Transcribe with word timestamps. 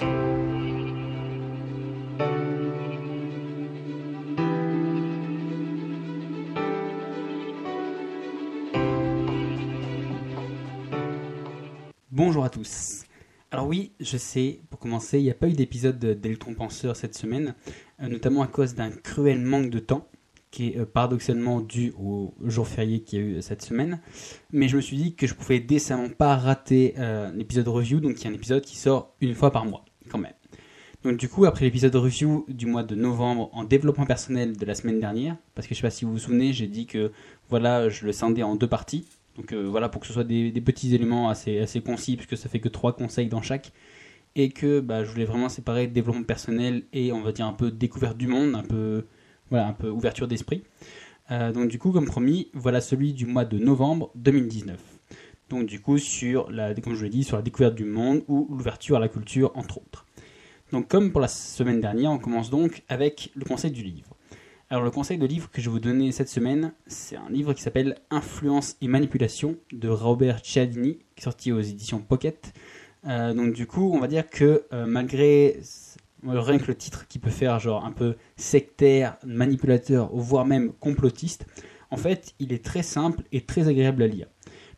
Bonjour 0.00 0.14
à 12.44 12.50
tous. 12.50 13.04
Alors 13.50 13.66
oui, 13.66 13.92
je 14.00 14.16
sais, 14.16 14.60
pour 14.70 14.78
commencer, 14.78 15.18
il 15.18 15.24
n'y 15.24 15.30
a 15.30 15.34
pas 15.34 15.48
eu 15.48 15.52
d'épisode 15.52 15.98
d'Electron 15.98 16.54
Penseur 16.54 16.96
cette 16.96 17.14
semaine, 17.14 17.54
euh, 18.02 18.08
notamment 18.08 18.42
à 18.42 18.46
cause 18.46 18.74
d'un 18.74 18.90
cruel 18.90 19.40
manque 19.40 19.70
de 19.70 19.80
temps, 19.80 20.08
qui 20.50 20.68
est 20.68 20.78
euh, 20.78 20.86
paradoxalement 20.86 21.60
dû 21.60 21.92
au 21.98 22.34
jour 22.44 22.66
férié 22.66 23.00
qu'il 23.00 23.18
y 23.18 23.22
a 23.22 23.26
eu 23.26 23.42
cette 23.42 23.62
semaine. 23.62 24.00
Mais 24.52 24.68
je 24.68 24.76
me 24.76 24.80
suis 24.80 24.96
dit 24.96 25.14
que 25.14 25.26
je 25.26 25.34
pouvais 25.34 25.60
décemment 25.60 26.08
pas 26.08 26.36
rater 26.36 26.94
euh, 26.98 27.30
l'épisode 27.32 27.68
review, 27.68 28.00
donc 28.00 28.20
il 28.20 28.24
y 28.24 28.26
a 28.28 28.30
un 28.30 28.34
épisode 28.34 28.62
qui 28.62 28.76
sort 28.76 29.14
une 29.20 29.34
fois 29.34 29.50
par 29.50 29.66
mois. 29.66 29.84
Donc 31.02 31.16
du 31.16 31.30
coup, 31.30 31.46
après 31.46 31.64
l'épisode 31.64 31.96
review 31.96 32.44
du 32.48 32.66
mois 32.66 32.82
de 32.82 32.94
novembre 32.94 33.48
en 33.54 33.64
développement 33.64 34.04
personnel 34.04 34.56
de 34.56 34.66
la 34.66 34.74
semaine 34.74 35.00
dernière, 35.00 35.36
parce 35.54 35.66
que 35.66 35.74
je 35.74 35.80
sais 35.80 35.86
pas 35.86 35.90
si 35.90 36.04
vous 36.04 36.12
vous 36.12 36.18
souvenez, 36.18 36.52
j'ai 36.52 36.66
dit 36.66 36.84
que 36.84 37.10
voilà, 37.48 37.88
je 37.88 38.04
le 38.04 38.12
scindais 38.12 38.42
en 38.42 38.54
deux 38.54 38.66
parties. 38.66 39.06
Donc 39.36 39.52
euh, 39.52 39.62
voilà, 39.62 39.88
pour 39.88 40.02
que 40.02 40.06
ce 40.06 40.12
soit 40.12 40.24
des, 40.24 40.52
petits 40.60 40.94
éléments 40.94 41.30
assez, 41.30 41.58
assez 41.58 41.80
concis, 41.80 42.16
puisque 42.16 42.36
ça 42.36 42.50
fait 42.50 42.60
que 42.60 42.68
trois 42.68 42.94
conseils 42.94 43.28
dans 43.28 43.40
chaque. 43.40 43.72
Et 44.36 44.50
que 44.50 44.80
bah, 44.80 45.02
je 45.02 45.10
voulais 45.10 45.24
vraiment 45.24 45.48
séparer 45.48 45.86
développement 45.86 46.22
personnel 46.22 46.84
et 46.92 47.12
on 47.12 47.22
va 47.22 47.32
dire 47.32 47.46
un 47.46 47.52
peu 47.52 47.70
découverte 47.70 48.16
du 48.16 48.28
monde, 48.28 48.54
un 48.54 48.62
peu, 48.62 49.06
voilà, 49.48 49.66
un 49.68 49.72
peu 49.72 49.88
ouverture 49.88 50.28
d'esprit. 50.28 50.62
Euh, 51.30 51.50
donc 51.50 51.68
du 51.68 51.78
coup, 51.78 51.92
comme 51.92 52.04
promis, 52.04 52.48
voilà 52.52 52.80
celui 52.80 53.14
du 53.14 53.24
mois 53.24 53.46
de 53.46 53.58
novembre 53.58 54.10
2019. 54.16 54.78
Donc 55.48 55.66
du 55.66 55.80
coup, 55.80 55.98
sur 55.98 56.50
la, 56.50 56.74
comme 56.74 56.94
je 56.94 57.04
l'ai 57.04 57.10
dit, 57.10 57.24
sur 57.24 57.36
la 57.36 57.42
découverte 57.42 57.74
du 57.74 57.84
monde 57.84 58.22
ou 58.28 58.46
l'ouverture 58.50 58.98
à 58.98 59.00
la 59.00 59.08
culture, 59.08 59.50
entre 59.56 59.78
autres. 59.78 60.06
Donc 60.72 60.88
comme 60.88 61.10
pour 61.10 61.20
la 61.20 61.28
semaine 61.28 61.80
dernière, 61.80 62.12
on 62.12 62.18
commence 62.18 62.50
donc 62.50 62.82
avec 62.88 63.30
le 63.34 63.44
conseil 63.44 63.70
du 63.70 63.82
livre. 63.82 64.16
Alors 64.72 64.84
le 64.84 64.92
conseil 64.92 65.18
de 65.18 65.26
livre 65.26 65.50
que 65.50 65.60
je 65.60 65.68
vais 65.68 65.72
vous 65.72 65.80
donner 65.80 66.12
cette 66.12 66.28
semaine, 66.28 66.72
c'est 66.86 67.16
un 67.16 67.28
livre 67.28 67.54
qui 67.54 67.62
s'appelle 67.62 67.96
Influence 68.10 68.76
et 68.80 68.86
manipulation 68.86 69.56
de 69.72 69.88
Robert 69.88 70.44
Cialdini, 70.44 70.98
qui 71.16 71.22
est 71.22 71.24
sorti 71.24 71.50
aux 71.50 71.60
éditions 71.60 71.98
Pocket. 71.98 72.52
Euh, 73.04 73.34
donc 73.34 73.52
du 73.52 73.66
coup, 73.66 73.90
on 73.92 73.98
va 73.98 74.06
dire 74.06 74.30
que 74.30 74.62
euh, 74.72 74.86
malgré 74.86 75.60
rien 76.24 76.58
que 76.58 76.68
le 76.68 76.76
titre 76.76 77.08
qui 77.08 77.18
peut 77.18 77.30
faire 77.30 77.58
genre 77.58 77.84
un 77.84 77.90
peu 77.90 78.14
sectaire, 78.36 79.16
manipulateur, 79.26 80.08
voire 80.14 80.46
même 80.46 80.72
complotiste, 80.74 81.46
en 81.90 81.96
fait, 81.96 82.34
il 82.38 82.52
est 82.52 82.64
très 82.64 82.84
simple 82.84 83.24
et 83.32 83.40
très 83.40 83.66
agréable 83.66 84.04
à 84.04 84.06
lire. 84.06 84.28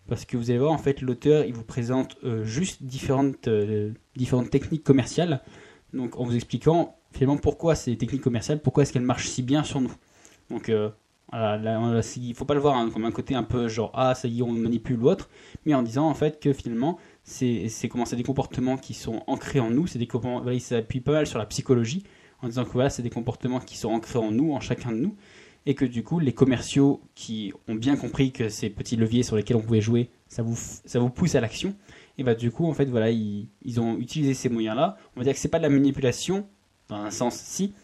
Parce 0.08 0.24
que 0.24 0.38
vous 0.38 0.48
allez 0.48 0.58
voir, 0.58 0.72
en 0.72 0.78
fait, 0.78 1.02
l'auteur, 1.02 1.44
il 1.44 1.52
vous 1.52 1.64
présente 1.64 2.16
euh, 2.24 2.44
juste 2.44 2.82
différentes, 2.82 3.46
différentes 4.16 4.48
techniques 4.48 4.84
commerciales. 4.84 5.42
Donc 5.92 6.18
en 6.18 6.24
vous 6.24 6.34
expliquant 6.34 6.96
finalement 7.12 7.36
pourquoi 7.36 7.74
ces 7.74 7.96
techniques 7.96 8.22
commerciales, 8.22 8.60
pourquoi 8.60 8.82
est-ce 8.82 8.92
qu'elles 8.92 9.02
marchent 9.02 9.28
si 9.28 9.42
bien 9.42 9.62
sur 9.64 9.80
nous. 9.80 9.92
Donc 10.50 10.68
euh, 10.68 10.90
voilà, 11.30 12.00
il 12.16 12.34
faut 12.34 12.44
pas 12.44 12.54
le 12.54 12.60
voir 12.60 12.76
hein, 12.76 12.90
comme 12.92 13.04
un 13.04 13.10
côté 13.10 13.34
un 13.34 13.42
peu 13.42 13.68
genre 13.68 13.90
ah 13.94 14.14
ça 14.14 14.28
y 14.28 14.40
est 14.40 14.42
on 14.42 14.52
manipule 14.52 15.02
ou 15.02 15.08
autre, 15.08 15.30
mais 15.64 15.74
en 15.74 15.82
disant 15.82 16.08
en 16.08 16.14
fait 16.14 16.40
que 16.40 16.52
finalement 16.52 16.98
c'est 17.24 17.70
comment 17.90 18.04
des 18.04 18.22
comportements 18.22 18.76
qui 18.76 18.94
sont 18.94 19.22
ancrés 19.26 19.60
en 19.60 19.70
nous, 19.70 19.86
c'est 19.86 19.98
des 19.98 20.08
voilà, 20.12 20.52
il 20.52 20.60
s'appuie 20.60 21.00
pas 21.00 21.12
mal 21.12 21.26
sur 21.26 21.38
la 21.38 21.46
psychologie 21.46 22.04
en 22.42 22.48
disant 22.48 22.64
que 22.64 22.70
voilà 22.70 22.90
c'est 22.90 23.02
des 23.02 23.10
comportements 23.10 23.60
qui 23.60 23.78
sont 23.78 23.90
ancrés 23.90 24.18
en 24.18 24.30
nous, 24.30 24.52
en 24.52 24.60
chacun 24.60 24.92
de 24.92 24.98
nous, 24.98 25.14
et 25.64 25.74
que 25.74 25.84
du 25.84 26.02
coup 26.02 26.18
les 26.18 26.32
commerciaux 26.32 27.00
qui 27.14 27.52
ont 27.68 27.74
bien 27.76 27.96
compris 27.96 28.32
que 28.32 28.48
ces 28.48 28.68
petits 28.68 28.96
leviers 28.96 29.22
sur 29.22 29.36
lesquels 29.36 29.56
on 29.56 29.62
pouvait 29.62 29.80
jouer, 29.80 30.10
ça 30.28 30.42
vous 30.42 30.56
ça 30.56 30.98
vous 30.98 31.10
pousse 31.10 31.34
à 31.34 31.40
l'action, 31.40 31.74
et 32.18 32.24
bah 32.24 32.34
du 32.34 32.50
coup 32.50 32.66
en 32.66 32.74
fait 32.74 32.86
voilà 32.86 33.10
ils, 33.10 33.48
ils 33.62 33.80
ont 33.80 33.96
utilisé 33.98 34.34
ces 34.34 34.48
moyens 34.48 34.76
là. 34.76 34.96
On 35.16 35.20
va 35.20 35.24
dire 35.24 35.32
que 35.32 35.38
c'est 35.38 35.48
pas 35.48 35.58
de 35.58 35.62
la 35.62 35.70
manipulation, 35.70 36.46
dans 36.88 36.96
un 36.96 37.10
sens 37.10 37.36
si, 37.36 37.74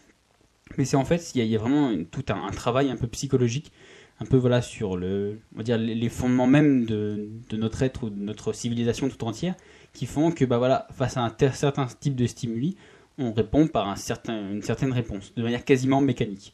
mais 0.77 0.85
c'est 0.85 0.97
en 0.97 1.05
fait 1.05 1.33
il 1.35 1.43
y, 1.43 1.55
a 1.55 1.59
vraiment 1.59 1.93
tout 2.11 2.25
un, 2.29 2.49
travail 2.51 2.89
un 2.89 2.95
peu 2.95 3.07
psychologique, 3.07 3.71
un 4.19 4.25
peu 4.25 4.37
voilà 4.37 4.61
sur 4.61 4.97
le, 4.97 5.39
on 5.53 5.57
va 5.57 5.63
dire 5.63 5.77
les 5.77 6.09
fondements 6.09 6.47
même 6.47 6.85
de, 6.85 7.29
notre 7.53 7.81
être 7.83 8.03
ou 8.03 8.09
de 8.09 8.19
notre 8.19 8.53
civilisation 8.53 9.09
tout 9.09 9.23
entière, 9.25 9.55
qui 9.93 10.05
font 10.05 10.31
que 10.31 10.45
bah 10.45 10.57
voilà 10.57 10.87
face 10.91 11.17
à 11.17 11.23
un 11.23 11.51
certain 11.51 11.87
type 11.99 12.15
de 12.15 12.27
stimuli, 12.27 12.75
on 13.17 13.33
répond 13.33 13.67
par 13.67 13.89
un 13.89 13.95
certain, 13.95 14.51
une 14.51 14.61
certaine 14.61 14.93
réponse, 14.93 15.33
de 15.35 15.43
manière 15.43 15.65
quasiment 15.65 16.01
mécanique. 16.01 16.53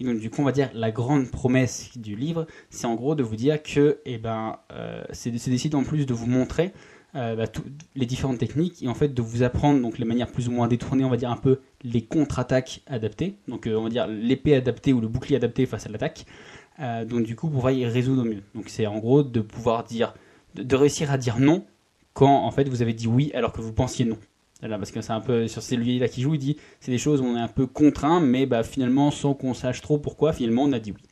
Et 0.00 0.04
donc 0.04 0.20
du 0.20 0.30
coup, 0.30 0.42
on 0.42 0.44
va 0.44 0.52
dire 0.52 0.70
la 0.74 0.92
grande 0.92 1.30
promesse 1.30 1.96
du 1.98 2.14
livre, 2.14 2.46
c'est 2.70 2.86
en 2.86 2.94
gros 2.94 3.14
de 3.14 3.22
vous 3.22 3.36
dire 3.36 3.62
que, 3.62 3.98
eh 4.04 4.18
ben, 4.18 4.58
euh, 4.72 5.02
c'est 5.10 5.30
d'essayer 5.30 5.74
en 5.74 5.82
plus 5.82 6.06
de 6.06 6.14
vous 6.14 6.26
montrer 6.26 6.72
euh, 7.18 7.34
bah, 7.34 7.46
les 7.96 8.06
différentes 8.06 8.38
techniques 8.38 8.80
et 8.80 8.86
en 8.86 8.94
fait 8.94 9.08
de 9.08 9.22
vous 9.22 9.42
apprendre 9.42 9.82
donc 9.82 9.98
les 9.98 10.04
manières 10.04 10.30
plus 10.30 10.46
ou 10.46 10.52
moins 10.52 10.68
détournées, 10.68 11.04
on 11.04 11.10
va 11.10 11.16
dire 11.16 11.32
un 11.32 11.36
peu 11.36 11.58
les 11.82 12.02
contre-attaques 12.02 12.82
adaptées, 12.86 13.34
donc 13.48 13.66
euh, 13.66 13.74
on 13.74 13.82
va 13.82 13.88
dire 13.90 14.06
l'épée 14.06 14.54
adaptée 14.54 14.92
ou 14.92 15.00
le 15.00 15.08
bouclier 15.08 15.34
adapté 15.34 15.66
face 15.66 15.86
à 15.86 15.88
l'attaque. 15.88 16.26
Euh, 16.78 17.04
donc 17.04 17.24
du 17.24 17.34
coup, 17.34 17.50
pouvoir 17.50 17.72
y 17.72 17.84
résoudre 17.86 18.22
au 18.22 18.24
mieux. 18.24 18.42
Donc 18.54 18.68
c'est 18.68 18.86
en 18.86 18.98
gros 18.98 19.24
de 19.24 19.40
pouvoir 19.40 19.82
dire, 19.82 20.14
de, 20.54 20.76
réussir 20.76 21.10
à 21.10 21.18
dire 21.18 21.40
non 21.40 21.64
quand 22.12 22.44
en 22.44 22.50
fait 22.52 22.68
vous 22.68 22.82
avez 22.82 22.94
dit 22.94 23.08
oui 23.08 23.32
alors 23.34 23.52
que 23.52 23.60
vous 23.60 23.72
pensiez 23.72 24.04
non. 24.04 24.18
Là, 24.62 24.78
parce 24.78 24.92
que 24.92 25.00
c'est 25.00 25.12
un 25.12 25.20
peu 25.20 25.48
sur 25.48 25.62
ces 25.62 25.76
leviers-là 25.76 26.08
qui 26.08 26.22
joue, 26.22 26.34
il 26.34 26.38
dit 26.38 26.56
c'est 26.78 26.92
des 26.92 26.98
choses 26.98 27.20
où 27.20 27.24
on 27.24 27.36
est 27.36 27.40
un 27.40 27.48
peu 27.48 27.66
contraint, 27.66 28.20
mais 28.20 28.46
bah, 28.46 28.62
finalement 28.62 29.10
sans 29.10 29.34
qu'on 29.34 29.54
sache 29.54 29.80
trop 29.80 29.98
pourquoi, 29.98 30.32
finalement 30.32 30.62
on 30.62 30.72
a 30.72 30.78
dit 30.78 30.92
oui. 30.92 31.02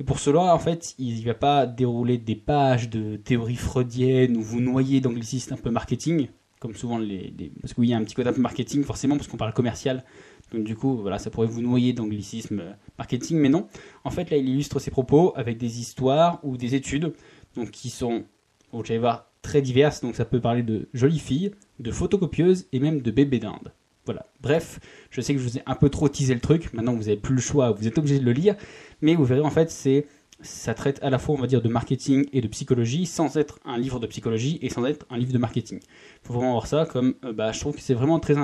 Et 0.00 0.04
pour 0.04 0.20
cela, 0.20 0.54
en 0.54 0.58
fait, 0.58 0.94
il 0.98 1.20
ne 1.20 1.24
va 1.24 1.34
pas 1.34 1.66
dérouler 1.66 2.18
des 2.18 2.36
pages 2.36 2.88
de 2.88 3.16
théorie 3.16 3.56
freudienne 3.56 4.36
ou 4.36 4.42
vous 4.42 4.60
noyer 4.60 5.00
d'anglicisme 5.00 5.54
un 5.54 5.56
peu 5.56 5.70
marketing, 5.70 6.28
comme 6.60 6.74
souvent 6.76 6.98
les, 6.98 7.32
Parce 7.60 7.74
qu'il 7.74 7.86
y 7.86 7.94
a 7.94 7.96
un 7.96 8.04
petit 8.04 8.14
côté 8.14 8.28
un 8.28 8.32
peu 8.32 8.40
marketing, 8.40 8.84
forcément, 8.84 9.16
parce 9.16 9.26
qu'on 9.26 9.36
parle 9.36 9.52
commercial. 9.52 10.04
Donc 10.52 10.64
du 10.64 10.76
coup, 10.76 10.98
voilà, 10.98 11.18
ça 11.18 11.30
pourrait 11.30 11.48
vous 11.48 11.62
noyer 11.62 11.92
d'anglicisme 11.92 12.62
marketing, 12.96 13.38
mais 13.38 13.48
non. 13.48 13.66
En 14.04 14.10
fait, 14.10 14.30
là, 14.30 14.36
il 14.36 14.48
illustre 14.48 14.78
ses 14.78 14.92
propos 14.92 15.32
avec 15.34 15.58
des 15.58 15.80
histoires 15.80 16.38
ou 16.44 16.56
des 16.56 16.76
études, 16.76 17.12
donc 17.56 17.72
qui 17.72 17.90
sont, 17.90 18.24
vous 18.72 18.82
allez 18.88 18.98
voir, 18.98 19.32
très 19.42 19.62
diverses. 19.62 20.00
Donc 20.00 20.14
ça 20.14 20.24
peut 20.24 20.40
parler 20.40 20.62
de 20.62 20.88
jolies 20.94 21.18
filles, 21.18 21.50
de 21.80 21.90
photocopieuses 21.90 22.66
et 22.72 22.78
même 22.78 23.02
de 23.02 23.10
bébés 23.10 23.40
d'Inde. 23.40 23.72
Voilà. 24.08 24.24
Bref, 24.40 24.80
je 25.10 25.20
sais 25.20 25.34
que 25.34 25.38
je 25.38 25.44
vous 25.46 25.58
ai 25.58 25.62
un 25.66 25.74
peu 25.74 25.90
trop 25.90 26.08
teasé 26.08 26.32
le 26.32 26.40
truc. 26.40 26.72
Maintenant, 26.72 26.94
vous 26.94 27.00
n'avez 27.00 27.18
plus 27.18 27.34
le 27.34 27.42
choix, 27.42 27.72
vous 27.72 27.86
êtes 27.86 27.98
obligé 27.98 28.18
de 28.18 28.24
le 28.24 28.32
lire. 28.32 28.56
Mais 29.02 29.14
vous 29.14 29.26
verrez, 29.26 29.42
en 29.42 29.50
fait, 29.50 29.70
c'est 29.70 30.06
ça 30.40 30.72
traite 30.72 30.98
à 31.02 31.10
la 31.10 31.18
fois, 31.18 31.34
on 31.34 31.38
va 31.38 31.46
dire, 31.46 31.60
de 31.60 31.68
marketing 31.68 32.26
et 32.32 32.40
de 32.40 32.48
psychologie, 32.48 33.04
sans 33.04 33.36
être 33.36 33.58
un 33.66 33.76
livre 33.76 34.00
de 34.00 34.06
psychologie 34.06 34.58
et 34.62 34.70
sans 34.70 34.86
être 34.86 35.04
un 35.10 35.18
livre 35.18 35.32
de 35.34 35.38
marketing. 35.38 35.80
Il 35.82 36.26
faut 36.26 36.32
vraiment 36.32 36.52
voir 36.52 36.66
ça 36.66 36.86
comme, 36.86 37.16
euh, 37.24 37.34
bah, 37.34 37.52
je 37.52 37.60
trouve 37.60 37.74
que 37.74 37.82
c'est 37.82 37.92
vraiment 37.92 38.18
très 38.18 38.34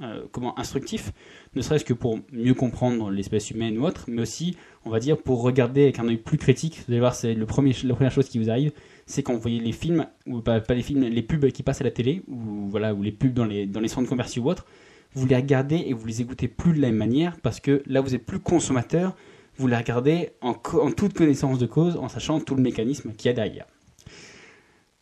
euh, 0.00 0.22
comment, 0.32 0.58
instructif, 0.58 1.12
ne 1.54 1.60
serait-ce 1.60 1.84
que 1.84 1.92
pour 1.92 2.18
mieux 2.32 2.54
comprendre 2.54 3.10
l'espèce 3.10 3.50
humaine 3.50 3.76
ou 3.76 3.84
autre, 3.84 4.04
mais 4.08 4.22
aussi, 4.22 4.56
on 4.86 4.90
va 4.90 5.00
dire, 5.00 5.18
pour 5.18 5.42
regarder 5.42 5.82
avec 5.82 5.98
un 5.98 6.08
œil 6.08 6.16
plus 6.16 6.38
critique. 6.38 6.82
Vous 6.86 6.92
allez 6.92 7.00
voir, 7.00 7.14
c'est 7.14 7.34
le 7.34 7.46
premier, 7.46 7.74
la 7.84 7.94
première 7.94 8.12
chose 8.12 8.28
qui 8.28 8.38
vous 8.38 8.48
arrive, 8.48 8.72
c'est 9.06 9.22
quand 9.22 9.34
vous 9.34 9.40
voyez 9.40 9.60
les 9.60 9.72
films, 9.72 10.06
ou 10.26 10.40
pas, 10.40 10.60
pas, 10.60 10.74
les 10.74 10.82
films, 10.82 11.02
les 11.02 11.22
pubs 11.22 11.50
qui 11.50 11.62
passent 11.62 11.80
à 11.80 11.84
la 11.84 11.90
télé, 11.90 12.22
ou 12.28 12.68
voilà, 12.70 12.94
ou 12.94 13.02
les 13.02 13.12
pubs 13.12 13.32
dans 13.32 13.44
les, 13.44 13.66
dans 13.66 13.80
les 13.80 13.88
centres 13.88 14.08
commerciaux 14.08 14.44
ou 14.44 14.50
autres, 14.50 14.66
vous 15.14 15.26
les 15.26 15.36
regardez 15.36 15.76
et 15.86 15.92
vous 15.92 16.06
les 16.06 16.20
écoutez 16.20 16.48
plus 16.48 16.72
de 16.72 16.80
la 16.80 16.88
même 16.88 16.96
manière 16.96 17.36
parce 17.40 17.60
que 17.60 17.82
là 17.86 18.00
vous 18.00 18.14
êtes 18.14 18.26
plus 18.26 18.40
consommateur, 18.40 19.14
vous 19.56 19.66
les 19.66 19.76
regardez 19.76 20.30
en, 20.40 20.54
toute 20.54 21.14
connaissance 21.14 21.58
de 21.58 21.66
cause, 21.66 21.96
en 21.96 22.08
sachant 22.08 22.40
tout 22.40 22.54
le 22.54 22.62
mécanisme 22.62 23.12
qu'il 23.12 23.28
y 23.28 23.30
a 23.30 23.34
derrière. 23.34 23.66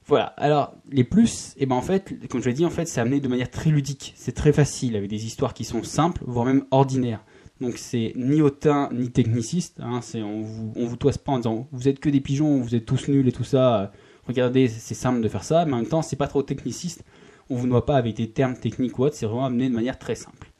Voilà. 0.06 0.26
Alors 0.36 0.74
les 0.90 1.04
plus, 1.04 1.54
et 1.56 1.62
eh 1.62 1.66
ben 1.66 1.76
en 1.76 1.82
fait, 1.82 2.28
comme 2.28 2.42
je 2.42 2.48
l'ai 2.48 2.54
dit, 2.54 2.66
en 2.66 2.70
fait, 2.70 2.86
c'est 2.86 3.00
amené 3.00 3.20
de 3.20 3.28
manière 3.28 3.50
très 3.50 3.70
ludique. 3.70 4.12
C'est 4.16 4.32
très 4.32 4.52
facile 4.52 4.96
avec 4.96 5.08
des 5.08 5.24
histoires 5.24 5.54
qui 5.54 5.64
sont 5.64 5.82
simples, 5.82 6.22
voire 6.26 6.44
même 6.44 6.64
ordinaires. 6.70 7.24
Donc 7.60 7.78
c'est 7.78 8.12
ni 8.16 8.42
hautain 8.42 8.90
ni 8.92 9.10
techniciste. 9.10 9.78
Hein, 9.80 10.00
on 10.16 10.42
vous 10.42 10.72
on 10.76 10.86
vous 10.86 10.96
toise 10.96 11.16
pas 11.16 11.32
en 11.32 11.38
disant 11.38 11.68
vous 11.70 11.88
êtes 11.88 12.00
que 12.00 12.10
des 12.10 12.20
pigeons, 12.20 12.60
vous 12.60 12.74
êtes 12.74 12.84
tous 12.84 13.08
nuls 13.08 13.28
et 13.28 13.32
tout 13.32 13.44
ça. 13.44 13.92
Regardez, 14.26 14.68
c'est 14.68 14.94
simple 14.94 15.20
de 15.20 15.28
faire 15.28 15.44
ça, 15.44 15.64
mais 15.64 15.72
en 15.72 15.76
même 15.76 15.86
temps 15.86 16.02
c'est 16.02 16.16
pas 16.16 16.26
trop 16.26 16.42
techniciste 16.42 17.04
on 17.52 17.56
vous 17.56 17.68
voit 17.68 17.86
pas 17.86 17.96
avec 17.96 18.16
des 18.16 18.30
termes 18.30 18.56
techniques 18.56 18.98
ou 18.98 19.04
autres, 19.04 19.16
c'est 19.16 19.26
vraiment 19.26 19.44
amené 19.44 19.68
de 19.68 19.74
manière 19.74 19.98
très 19.98 20.14
simple. 20.14 20.50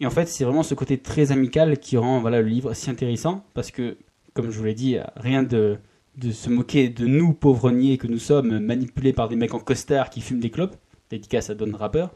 Et 0.00 0.06
en 0.06 0.10
fait, 0.10 0.26
c'est 0.26 0.44
vraiment 0.44 0.62
ce 0.62 0.74
côté 0.74 0.98
très 0.98 1.32
amical 1.32 1.78
qui 1.78 1.96
rend 1.96 2.20
voilà, 2.20 2.40
le 2.40 2.48
livre 2.48 2.74
si 2.74 2.90
intéressant, 2.90 3.44
parce 3.54 3.70
que, 3.70 3.96
comme 4.32 4.50
je 4.50 4.58
vous 4.58 4.64
l'ai 4.64 4.74
dit, 4.74 4.96
rien 5.16 5.42
de, 5.42 5.78
de 6.16 6.30
se 6.30 6.50
moquer 6.50 6.88
de 6.88 7.06
nous, 7.06 7.32
pauvres 7.32 7.70
niais 7.70 7.96
que 7.96 8.06
nous 8.06 8.18
sommes, 8.18 8.58
manipulés 8.58 9.12
par 9.12 9.28
des 9.28 9.36
mecs 9.36 9.54
en 9.54 9.60
costard 9.60 10.10
qui 10.10 10.20
fument 10.20 10.40
des 10.40 10.50
clopes, 10.50 10.76
dédicace 11.10 11.50
à 11.50 11.54
Don 11.54 11.70
Rapper, 11.76 12.06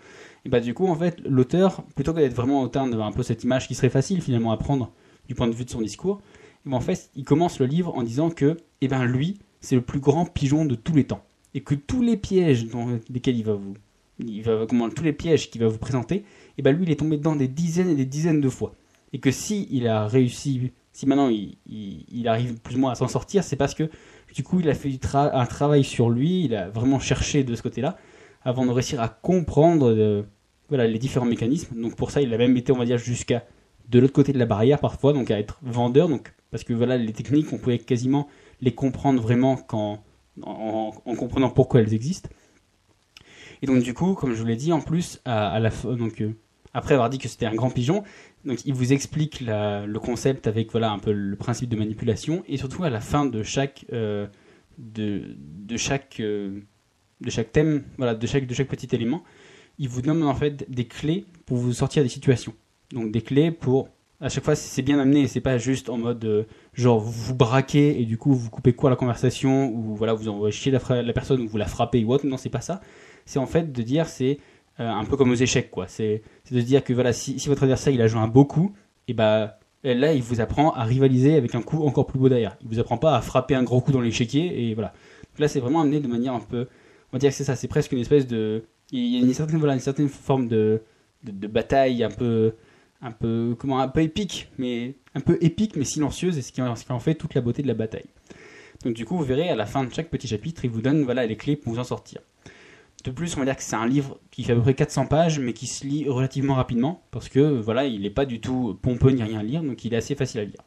et 0.44 0.48
bah 0.48 0.60
du 0.60 0.74
coup, 0.74 0.86
en 0.86 0.94
fait, 0.94 1.20
l'auteur, 1.24 1.82
plutôt 1.94 2.12
que 2.12 2.18
d'être 2.18 2.34
vraiment 2.34 2.62
autant 2.62 2.86
d'avoir 2.86 3.08
un 3.08 3.12
peu 3.12 3.22
cette 3.22 3.44
image 3.44 3.68
qui 3.68 3.74
serait 3.74 3.90
facile 3.90 4.22
finalement 4.22 4.52
à 4.52 4.56
prendre 4.56 4.92
du 5.28 5.34
point 5.34 5.46
de 5.46 5.54
vue 5.54 5.64
de 5.64 5.70
son 5.70 5.80
discours, 5.80 6.20
et 6.66 6.70
ben, 6.70 6.76
en 6.76 6.80
fait, 6.80 7.10
il 7.14 7.24
commence 7.24 7.58
le 7.60 7.66
livre 7.66 7.96
en 7.96 8.02
disant 8.02 8.30
que, 8.30 8.56
et 8.80 8.88
ben 8.88 9.04
lui, 9.04 9.38
c'est 9.60 9.76
le 9.76 9.82
plus 9.82 10.00
grand 10.00 10.24
pigeon 10.24 10.64
de 10.64 10.74
tous 10.74 10.94
les 10.94 11.04
temps. 11.04 11.24
Et 11.54 11.62
que 11.62 11.74
tous 11.74 12.02
les 12.02 12.16
pièges 12.16 12.66
dans 12.66 12.98
lesquels 13.08 13.36
il 13.36 13.44
va 13.44 13.54
vous 13.54 13.74
il 14.18 14.42
va 14.42 14.66
comment 14.68 14.88
tous 14.90 15.04
les 15.04 15.12
pièges 15.12 15.50
qu'il 15.50 15.60
va 15.60 15.68
vous 15.68 15.78
présenter, 15.78 16.24
et 16.56 16.62
ben 16.62 16.76
lui 16.76 16.84
il 16.84 16.90
est 16.90 16.96
tombé 16.96 17.16
dedans 17.16 17.36
des 17.36 17.48
dizaines 17.48 17.90
et 17.90 17.94
des 17.94 18.06
dizaines 18.06 18.40
de 18.40 18.48
fois. 18.48 18.74
Et 19.12 19.20
que 19.20 19.30
si 19.30 19.68
il 19.70 19.86
a 19.88 20.06
réussi, 20.06 20.72
si 20.92 21.06
maintenant 21.06 21.30
il, 21.30 22.28
arrive 22.28 22.60
plus 22.60 22.76
ou 22.76 22.80
moins 22.80 22.92
à 22.92 22.94
s'en 22.94 23.08
sortir, 23.08 23.44
c'est 23.44 23.56
parce 23.56 23.74
que 23.74 23.90
du 24.34 24.42
coup 24.42 24.60
il 24.60 24.68
a 24.68 24.74
fait 24.74 24.98
un 25.14 25.46
travail 25.46 25.84
sur 25.84 26.10
lui, 26.10 26.44
il 26.44 26.54
a 26.54 26.68
vraiment 26.68 26.98
cherché 26.98 27.44
de 27.44 27.54
ce 27.54 27.62
côté-là, 27.62 27.96
avant 28.42 28.66
de 28.66 28.70
réussir 28.70 29.00
à 29.00 29.08
comprendre 29.08 29.90
euh, 29.90 30.22
voilà, 30.68 30.86
les 30.86 30.98
différents 30.98 31.26
mécanismes. 31.26 31.80
Donc 31.80 31.96
pour 31.96 32.10
ça, 32.10 32.20
il 32.20 32.32
a 32.34 32.38
même 32.38 32.56
été, 32.56 32.72
on 32.72 32.78
va 32.78 32.84
dire, 32.84 32.98
jusqu'à 32.98 33.44
de 33.88 33.98
l'autre 33.98 34.12
côté 34.12 34.32
de 34.32 34.38
la 34.38 34.46
barrière 34.46 34.78
parfois, 34.78 35.12
donc 35.12 35.30
à 35.30 35.38
être 35.38 35.58
vendeur. 35.62 36.08
Donc, 36.08 36.34
parce 36.50 36.64
que 36.64 36.72
voilà, 36.72 36.96
les 36.96 37.12
techniques, 37.12 37.52
on 37.52 37.58
pouvait 37.58 37.78
quasiment 37.78 38.28
les 38.60 38.72
comprendre 38.72 39.20
vraiment 39.20 39.56
quand, 39.56 40.02
en, 40.42 40.92
comprenant 41.16 41.50
pourquoi 41.50 41.80
elles 41.80 41.94
existent. 41.94 42.28
Et 43.62 43.66
donc 43.66 43.82
du 43.82 43.94
coup, 43.94 44.14
comme 44.14 44.34
je 44.34 44.40
vous 44.40 44.46
l'ai 44.46 44.56
dit, 44.56 44.72
en 44.72 44.80
plus, 44.80 45.20
à, 45.24 45.58
la 45.60 45.70
donc 45.70 46.20
euh, 46.20 46.32
après 46.74 46.94
avoir 46.94 47.10
dit 47.10 47.18
que 47.18 47.28
c'était 47.28 47.46
un 47.46 47.54
grand 47.54 47.70
pigeon, 47.70 48.02
donc 48.44 48.64
il 48.64 48.74
vous 48.74 48.92
explique 48.92 49.40
le 49.40 49.98
concept 49.98 50.46
avec 50.46 50.70
voilà 50.70 50.90
un 50.90 50.98
peu 50.98 51.12
le 51.12 51.36
principe 51.36 51.68
de 51.68 51.76
manipulation 51.76 52.42
et 52.46 52.56
surtout 52.56 52.84
à 52.84 52.90
la 52.90 53.00
fin 53.00 53.26
de 53.26 53.42
chaque 53.42 53.84
euh, 53.92 54.26
de, 54.78 55.22
de, 55.38 55.76
chaque 55.76 56.20
euh, 56.20 56.60
de 57.20 57.30
chaque 57.30 57.52
thème, 57.52 57.84
voilà, 57.96 58.14
de 58.14 58.26
chaque 58.26 58.46
de 58.46 58.54
chaque 58.54 58.68
petit 58.68 58.94
élément, 58.94 59.24
il 59.78 59.88
vous 59.88 60.02
donne 60.02 60.22
en 60.22 60.34
fait 60.34 60.70
des 60.70 60.86
clés 60.86 61.26
pour 61.46 61.56
vous 61.56 61.72
sortir 61.72 62.02
des 62.02 62.08
situations. 62.08 62.54
Donc 62.92 63.10
des 63.10 63.22
clés 63.22 63.50
pour 63.50 63.88
à 64.20 64.28
chaque 64.28 64.44
fois 64.44 64.54
c'est 64.54 64.82
bien 64.82 64.98
amené, 64.98 65.26
c'est 65.26 65.40
pas 65.40 65.58
juste 65.58 65.88
en 65.88 65.98
mode 65.98 66.46
genre 66.74 67.00
vous 67.00 67.10
vous 67.10 67.34
braquez 67.34 68.00
et 68.00 68.04
du 68.04 68.18
coup 68.18 68.34
vous 68.34 68.50
coupez 68.50 68.72
quoi 68.72 68.90
la 68.90 68.96
conversation 68.96 69.70
ou 69.72 69.94
voilà 69.94 70.14
vous 70.14 70.28
envoyez 70.28 70.52
chier 70.52 70.72
la 70.72 71.12
personne 71.12 71.40
ou 71.40 71.48
vous 71.48 71.58
la 71.58 71.66
frappez 71.66 72.04
ou 72.04 72.12
autre. 72.12 72.26
Non, 72.26 72.36
c'est 72.36 72.50
pas 72.50 72.60
ça. 72.60 72.80
C'est 73.28 73.38
en 73.38 73.46
fait 73.46 73.72
de 73.72 73.82
dire 73.82 74.08
c'est 74.08 74.38
euh, 74.80 74.88
un 74.88 75.04
peu 75.04 75.18
comme 75.18 75.30
aux 75.30 75.34
échecs 75.34 75.70
quoi. 75.70 75.86
C'est 75.86 76.22
de 76.50 76.60
dire 76.62 76.82
que 76.82 76.94
voilà 76.94 77.12
si, 77.12 77.36
votre 77.46 77.64
adversaire 77.64 77.92
il 77.92 78.00
a 78.00 78.06
joué 78.06 78.20
un 78.20 78.26
beau 78.26 78.46
coup, 78.46 78.72
et 79.06 79.12
bah 79.12 79.58
là 79.84 80.14
il 80.14 80.22
vous 80.22 80.40
apprend 80.40 80.72
à 80.72 80.84
rivaliser 80.84 81.36
avec 81.36 81.54
un 81.54 81.60
coup 81.60 81.84
encore 81.84 82.06
plus 82.06 82.18
beau 82.18 82.30
derrière. 82.30 82.56
Il 82.62 82.68
vous 82.68 82.78
apprend 82.78 82.96
pas 82.96 83.14
à 83.14 83.20
frapper 83.20 83.54
un 83.54 83.64
gros 83.64 83.82
coup 83.82 83.92
dans 83.92 84.00
l'échiquier 84.00 84.70
et 84.70 84.72
voilà. 84.72 84.94
là 85.38 85.46
c'est 85.46 85.60
vraiment 85.60 85.82
amené 85.82 86.00
de 86.00 86.08
manière 86.08 86.32
un 86.32 86.40
peu 86.40 86.68
on 87.12 87.16
va 87.16 87.18
dire 87.18 87.28
que 87.28 87.36
c'est 87.36 87.44
ça, 87.44 87.54
c'est 87.54 87.68
presque 87.68 87.92
une 87.92 87.98
espèce 87.98 88.26
de 88.26 88.64
il 88.90 89.14
y 89.14 89.16
a 89.18 89.20
une 89.20 89.34
certaine 89.34 89.58
voilà 89.58 89.74
une 89.74 89.80
certaine 89.80 90.08
forme 90.08 90.48
de, 90.48 90.80
de 91.22 91.46
bataille 91.46 92.02
un 92.02 92.10
peu 92.10 92.54
un 93.02 93.12
peu 93.12 93.54
comment 93.58 93.78
un 93.78 93.88
peu 93.88 94.00
épique 94.00 94.50
mais 94.56 94.94
un 95.14 95.20
peu 95.20 95.36
épique 95.42 95.76
mais 95.76 95.84
silencieuse 95.84 96.38
et 96.38 96.42
ce 96.42 96.50
qui, 96.50 96.62
en, 96.62 96.98
fait 96.98 97.14
toute 97.14 97.34
la 97.34 97.42
beauté 97.42 97.60
de 97.60 97.68
la 97.68 97.74
bataille. 97.74 98.06
Donc 98.84 98.94
du 98.94 99.04
coup 99.04 99.18
vous 99.18 99.24
verrez 99.24 99.50
à 99.50 99.54
la 99.54 99.66
fin 99.66 99.84
de 99.84 99.92
chaque 99.92 100.08
petit 100.08 100.28
chapitre 100.28 100.64
il 100.64 100.70
vous 100.70 100.80
donne 100.80 101.04
voilà 101.04 101.26
les 101.26 101.36
clés 101.36 101.56
pour 101.56 101.74
vous 101.74 101.78
en 101.78 101.84
sortir. 101.84 102.22
De 103.04 103.10
plus 103.10 103.36
on 103.36 103.40
va 103.40 103.44
dire 103.44 103.56
que 103.56 103.62
c'est 103.62 103.76
un 103.76 103.86
livre 103.86 104.18
qui 104.30 104.42
fait 104.42 104.52
à 104.52 104.56
peu 104.56 104.62
près 104.62 104.74
400 104.74 105.06
pages 105.06 105.38
mais 105.38 105.52
qui 105.52 105.66
se 105.66 105.86
lit 105.86 106.08
relativement 106.08 106.54
rapidement 106.54 107.02
parce 107.10 107.28
que 107.28 107.60
voilà 107.60 107.84
il 107.86 108.02
n'est 108.02 108.10
pas 108.10 108.26
du 108.26 108.40
tout 108.40 108.76
pompeux 108.82 109.10
ni 109.10 109.22
rien 109.22 109.38
à 109.38 109.42
lire 109.42 109.62
donc 109.62 109.84
il 109.84 109.94
est 109.94 109.96
assez 109.96 110.14
facile 110.14 110.40
à 110.40 110.44
lire. 110.44 110.62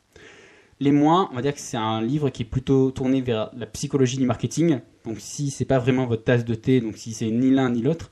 Les 0.81 0.92
moins, 0.92 1.30
on 1.31 1.36
va 1.36 1.44
dire 1.44 1.54
que 1.54 1.60
c'est 1.60 1.78
un 1.78 2.01
livre 2.01 2.31
qui 2.31 2.42
est 2.42 2.45
plutôt 2.45 2.89
tourné 2.89 3.22
vers 3.22 3.51
la 3.56 3.68
psychologie 3.68 4.18
du 4.18 4.25
marketing. 4.25 4.80
Donc 5.06 5.18
si 5.19 5.51
c'est 5.51 5.66
pas 5.66 5.78
vraiment 5.78 6.07
votre 6.07 6.24
tasse 6.24 6.44
de 6.44 6.56
thé, 6.56 6.81
donc 6.81 6.98
si 6.98 7.13
c'est 7.13 7.30
ni 7.30 7.51
l'un 7.51 7.69
ni 7.69 7.83
l'autre, 7.83 8.12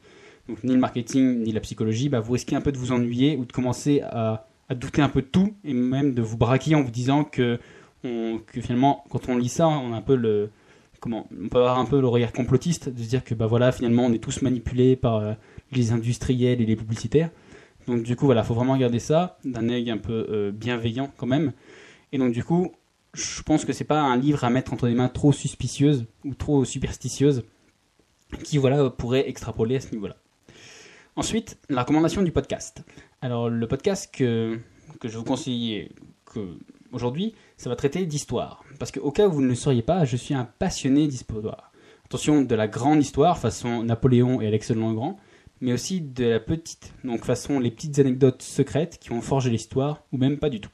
ni 0.63 0.73
le 0.73 0.79
marketing 0.79 1.41
ni 1.41 1.51
la 1.51 1.61
psychologie, 1.61 2.09
bah, 2.09 2.19
vous 2.19 2.33
risquez 2.33 2.55
un 2.55 2.61
peu 2.61 2.71
de 2.71 2.77
vous 2.77 2.91
ennuyer 2.91 3.37
ou 3.37 3.45
de 3.45 3.51
commencer 3.51 4.01
à, 4.01 4.45
douter 4.75 5.01
un 5.01 5.09
peu 5.09 5.23
de 5.23 5.27
tout 5.27 5.55
et 5.63 5.73
même 5.73 6.13
de 6.13 6.21
vous 6.21 6.37
braquer 6.37 6.75
en 6.75 6.83
vous 6.83 6.91
disant 6.91 7.23
que, 7.23 7.57
finalement 8.53 9.03
quand 9.09 9.29
on 9.29 9.37
lit 9.37 9.49
ça, 9.49 9.67
on 9.67 9.91
a 9.91 9.97
un 9.97 10.01
peu 10.03 10.15
le 10.15 10.51
comment 10.99 11.27
on 11.31 11.49
peut 11.49 11.57
avoir 11.57 11.79
un 11.79 11.85
peu 11.85 11.99
le 11.99 12.07
regard 12.07 12.31
complotiste 12.33 12.89
de 12.89 13.01
se 13.01 13.09
dire 13.09 13.23
que 13.23 13.33
bah 13.33 13.47
voilà 13.47 13.71
finalement 13.71 14.05
on 14.05 14.13
est 14.13 14.23
tous 14.23 14.41
manipulés 14.41 14.95
par 14.95 15.15
euh, 15.17 15.33
les 15.71 15.91
industriels 15.91 16.61
et 16.61 16.65
les 16.65 16.75
publicitaires. 16.75 17.29
Donc 17.87 18.03
du 18.03 18.15
coup 18.15 18.25
voilà, 18.25 18.43
faut 18.43 18.53
vraiment 18.53 18.73
regarder 18.73 18.99
ça 18.99 19.37
d'un 19.43 19.69
œil 19.69 19.89
un 19.89 19.97
peu 19.97 20.27
euh, 20.29 20.51
bienveillant 20.51 21.11
quand 21.17 21.27
même. 21.27 21.53
Et 22.11 22.17
donc 22.17 22.33
du 22.33 22.43
coup, 22.43 22.71
je 23.13 23.41
pense 23.41 23.65
que 23.65 23.73
c'est 23.73 23.83
pas 23.83 24.01
un 24.01 24.17
livre 24.17 24.43
à 24.43 24.49
mettre 24.49 24.73
entre 24.73 24.87
des 24.87 24.95
mains 24.95 25.09
trop 25.09 25.31
suspicieuses 25.31 26.05
ou 26.25 26.33
trop 26.35 26.65
superstitieuses 26.65 27.43
qui 28.43 28.57
voilà 28.57 28.89
pourrait 28.89 29.27
extrapoler 29.29 29.77
à 29.77 29.79
ce 29.79 29.91
niveau-là. 29.91 30.15
Ensuite, 31.15 31.57
la 31.69 31.81
recommandation 31.81 32.21
du 32.21 32.31
podcast. 32.31 32.83
Alors, 33.21 33.49
le 33.49 33.67
podcast 33.67 34.13
que, 34.13 34.57
que 34.99 35.09
je 35.09 35.17
vous 35.17 35.25
conseille 35.25 35.89
aujourd'hui, 36.91 37.33
ça 37.59 37.69
va 37.69 37.75
traiter 37.75 38.05
d'histoire. 38.05 38.63
Parce 38.79 38.89
qu'au 38.89 39.11
cas 39.11 39.27
où 39.27 39.33
vous 39.33 39.41
ne 39.41 39.49
le 39.49 39.55
sauriez 39.55 39.81
pas, 39.81 40.05
je 40.05 40.15
suis 40.15 40.33
un 40.33 40.45
passionné 40.45 41.07
d'histoire. 41.07 41.73
Attention, 42.05 42.41
de 42.41 42.55
la 42.55 42.69
grande 42.69 43.01
histoire, 43.01 43.37
façon 43.37 43.83
Napoléon 43.83 44.39
et 44.39 44.47
Alexandre 44.47 44.87
le 44.87 44.95
Grand, 44.95 45.17
mais 45.59 45.73
aussi 45.73 45.99
de 45.99 46.25
la 46.25 46.39
petite, 46.39 46.93
donc 47.03 47.25
façon 47.25 47.59
les 47.59 47.69
petites 47.69 47.99
anecdotes 47.99 48.41
secrètes 48.41 48.97
qui 48.97 49.11
ont 49.11 49.21
forgé 49.21 49.49
l'histoire, 49.49 50.05
ou 50.13 50.17
même 50.17 50.39
pas 50.39 50.49
du 50.49 50.61
tout. 50.61 50.71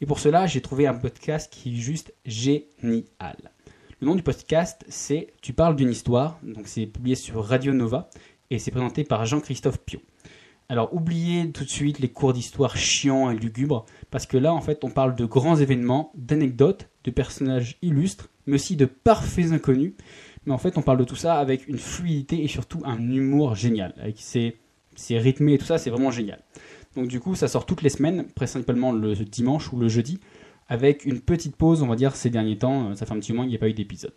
Et 0.00 0.06
pour 0.06 0.18
cela, 0.18 0.46
j'ai 0.46 0.62
trouvé 0.62 0.86
un 0.86 0.94
podcast 0.94 1.52
qui 1.52 1.74
est 1.74 1.76
juste 1.76 2.14
génial. 2.24 3.52
Le 4.00 4.06
nom 4.06 4.14
du 4.14 4.22
podcast, 4.22 4.82
c'est 4.88 5.34
Tu 5.42 5.52
parles 5.52 5.76
d'une 5.76 5.90
histoire, 5.90 6.38
donc 6.42 6.66
c'est 6.66 6.86
publié 6.86 7.14
sur 7.14 7.44
Radio 7.44 7.74
Nova, 7.74 8.08
et 8.48 8.58
c'est 8.58 8.70
présenté 8.70 9.04
par 9.04 9.26
Jean-Christophe 9.26 9.78
Pion. 9.84 10.00
Alors 10.70 10.94
oubliez 10.94 11.50
tout 11.50 11.64
de 11.64 11.68
suite 11.68 11.98
les 11.98 12.10
cours 12.10 12.32
d'histoire 12.32 12.76
chiants 12.76 13.28
et 13.28 13.36
lugubres, 13.36 13.86
parce 14.12 14.24
que 14.24 14.36
là 14.36 14.54
en 14.54 14.60
fait 14.60 14.84
on 14.84 14.88
parle 14.88 15.16
de 15.16 15.24
grands 15.24 15.56
événements, 15.56 16.12
d'anecdotes, 16.14 16.88
de 17.02 17.10
personnages 17.10 17.76
illustres, 17.82 18.28
mais 18.46 18.54
aussi 18.54 18.76
de 18.76 18.84
parfaits 18.84 19.50
inconnus. 19.50 19.94
Mais 20.46 20.52
en 20.52 20.58
fait 20.58 20.78
on 20.78 20.82
parle 20.82 20.98
de 20.98 21.04
tout 21.04 21.16
ça 21.16 21.40
avec 21.40 21.66
une 21.66 21.76
fluidité 21.76 22.44
et 22.44 22.46
surtout 22.46 22.82
un 22.84 23.00
humour 23.00 23.56
génial. 23.56 23.94
Avec 24.00 24.20
c'est 24.20 25.18
rythmé 25.18 25.54
et 25.54 25.58
tout 25.58 25.64
ça, 25.64 25.76
c'est 25.76 25.90
vraiment 25.90 26.12
génial. 26.12 26.40
Donc 26.94 27.08
du 27.08 27.18
coup 27.18 27.34
ça 27.34 27.48
sort 27.48 27.66
toutes 27.66 27.82
les 27.82 27.90
semaines, 27.90 28.26
principalement 28.36 28.92
le 28.92 29.16
dimanche 29.16 29.72
ou 29.72 29.76
le 29.76 29.88
jeudi, 29.88 30.20
avec 30.68 31.04
une 31.04 31.18
petite 31.20 31.56
pause 31.56 31.82
on 31.82 31.88
va 31.88 31.96
dire 31.96 32.14
ces 32.14 32.30
derniers 32.30 32.58
temps, 32.58 32.94
ça 32.94 33.06
fait 33.06 33.12
un 33.12 33.18
petit 33.18 33.32
moment 33.32 33.42
qu'il 33.42 33.50
n'y 33.50 33.56
a 33.56 33.58
pas 33.58 33.68
eu 33.68 33.74
d'épisode. 33.74 34.14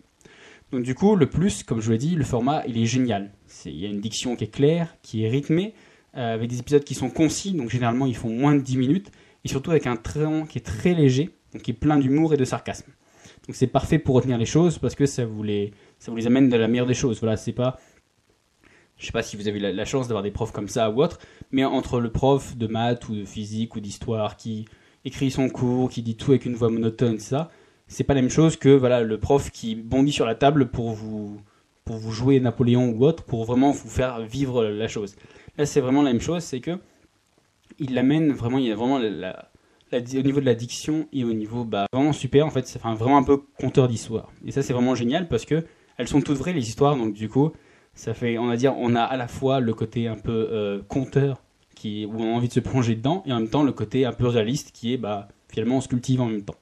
Donc 0.72 0.84
du 0.84 0.94
coup, 0.94 1.16
le 1.16 1.28
plus, 1.28 1.64
comme 1.64 1.82
je 1.82 1.86
vous 1.86 1.92
l'ai 1.94 1.98
dit, 1.98 2.16
le 2.16 2.24
format, 2.24 2.64
il 2.68 2.78
est 2.78 2.86
génial. 2.86 3.32
il 3.66 3.80
y 3.80 3.86
a 3.88 3.90
une 3.90 4.02
diction 4.02 4.36
qui 4.36 4.44
est 4.44 4.54
claire, 4.54 4.96
qui 5.02 5.24
est 5.24 5.30
rythmée, 5.30 5.74
euh, 6.16 6.36
avec 6.36 6.50
des 6.50 6.60
épisodes 6.60 6.84
qui 6.84 6.96
sont 6.96 7.10
concis, 7.10 7.54
donc 7.54 7.70
généralement 7.70 8.06
ils 8.06 8.16
font 8.16 8.30
moins 8.30 8.56
de 8.56 8.62
10 8.62 8.78
minutes, 8.78 9.12
et 9.44 9.48
surtout 9.48 9.72
avec 9.72 9.88
un 9.88 9.96
trait 9.96 10.26
qui 10.50 10.58
est 10.58 10.62
très 10.62 10.94
léger, 10.94 11.32
donc 11.54 11.64
qui 11.64 11.72
est 11.72 11.76
plein 11.76 11.98
d'humour 11.98 12.34
et 12.34 12.38
de 12.38 12.46
sarcasme. 12.46 12.92
Donc 13.48 13.56
c'est 13.56 13.68
parfait 13.68 14.00
pour 14.00 14.16
retenir 14.16 14.38
les 14.38 14.46
choses, 14.46 14.78
parce 14.78 14.96
que 14.96 15.06
ça 15.06 15.26
vous 15.26 15.44
les, 15.44 15.72
ça 16.00 16.12
vous 16.12 16.18
les 16.18 16.28
amène 16.28 16.50
de 16.50 16.56
la 16.56 16.68
meilleure 16.68 16.86
des 16.86 16.94
choses. 16.94 17.20
Voilà, 17.20 17.38
c'est 17.38 17.52
pas... 17.52 17.80
Je 18.98 19.08
sais 19.08 19.12
pas 19.12 19.24
si 19.24 19.36
vous 19.36 19.48
avez 19.48 19.60
la, 19.60 19.74
la 19.74 19.86
chance 19.86 20.08
d'avoir 20.08 20.24
des 20.24 20.32
profs 20.32 20.52
comme 20.52 20.70
ça 20.70 20.90
ou 20.90 21.02
autre, 21.02 21.20
mais 21.52 21.66
entre 21.66 22.00
le 22.00 22.12
prof 22.12 22.56
de 22.56 22.68
maths 22.68 23.10
ou 23.10 23.16
de 23.16 23.26
physique 23.26 23.76
ou 23.76 23.80
d'histoire 23.80 24.38
qui 24.38 24.66
écrit 25.04 25.32
son 25.32 25.50
cours, 25.50 25.90
qui 25.90 26.04
dit 26.04 26.16
tout 26.16 26.32
avec 26.32 26.46
une 26.46 26.54
voix 26.54 26.70
monotone, 26.70 27.20
ça, 27.20 27.50
c'est 27.88 28.04
pas 28.04 28.14
la 28.14 28.22
même 28.22 28.30
chose 28.30 28.56
que 28.56 28.70
voilà 28.70 29.02
le 29.02 29.18
prof 29.20 29.52
qui 29.52 29.76
bondit 29.76 30.12
sur 30.12 30.26
la 30.26 30.36
table 30.36 30.70
pour 30.70 30.92
vous 30.92 31.42
pour 31.86 31.98
vous 31.98 32.12
jouer 32.12 32.40
Napoléon 32.40 32.90
ou 32.92 33.06
autre 33.06 33.24
pour 33.24 33.44
vraiment 33.44 33.72
vous 33.72 33.90
faire 33.90 34.22
vivre 34.22 34.64
la 34.64 34.88
chose. 34.88 35.16
Là, 35.58 35.66
c'est 35.66 35.82
vraiment 35.82 36.02
la 36.02 36.12
même 36.12 36.22
chose, 36.22 36.44
c'est 36.44 36.62
que 36.62 36.80
il 37.80 37.94
l'amène 37.94 38.32
vraiment, 38.32 38.58
il 38.58 38.66
y 38.66 38.72
a 38.72 38.76
vraiment 38.76 38.96
au 38.96 40.22
niveau 40.22 40.40
de 40.40 40.46
la 40.46 40.56
diction 40.56 41.08
et 41.14 41.24
au 41.24 41.34
niveau 41.34 41.64
bah 41.64 41.86
vraiment 41.94 42.14
super 42.14 42.46
en 42.46 42.50
fait, 42.50 42.68
c'est 42.68 42.82
vraiment 42.82 43.18
un 43.18 43.24
peu 43.24 43.38
conteur 43.60 43.88
d'histoire. 43.88 44.32
Et 44.46 44.52
ça 44.52 44.62
c'est 44.62 44.74
vraiment 44.74 44.96
génial 44.96 45.28
parce 45.28 45.46
que 45.46 45.64
elles 45.98 46.08
sont 46.08 46.22
toutes 46.22 46.38
vraies 46.38 46.54
les 46.54 46.68
histoires 46.68 46.96
donc 46.96 47.14
du 47.14 47.30
coup, 47.30 47.52
ça 47.94 48.14
fait 48.14 48.38
on 48.38 48.48
va 48.48 48.58
dire 48.58 48.76
on 48.78 48.96
a 48.96 49.02
à 49.02 49.18
la 49.18 49.28
fois 49.28 49.60
le 49.60 49.74
côté 49.74 50.08
un 50.08 50.18
peu 50.18 50.50
euh, 50.52 50.82
conteur 50.88 51.44
qui 51.76 52.06
où 52.06 52.20
on 52.20 52.34
a 52.34 52.36
envie 52.36 52.48
de 52.48 52.54
se 52.54 52.60
plonger 52.60 52.96
dedans 52.96 53.24
et 53.26 53.34
en 53.34 53.40
même 53.40 53.50
temps 53.50 53.64
le 53.64 53.72
côté 53.72 54.06
un 54.06 54.14
peu 54.14 54.28
réaliste 54.28 54.72
qui 54.72 54.94
est 54.94 54.98
bah 54.98 55.28
finalement 55.50 55.78
on 55.78 55.82
se 55.82 55.88
cultive 55.88 56.22
en 56.22 56.28
même 56.28 56.44
temps. 56.44 56.56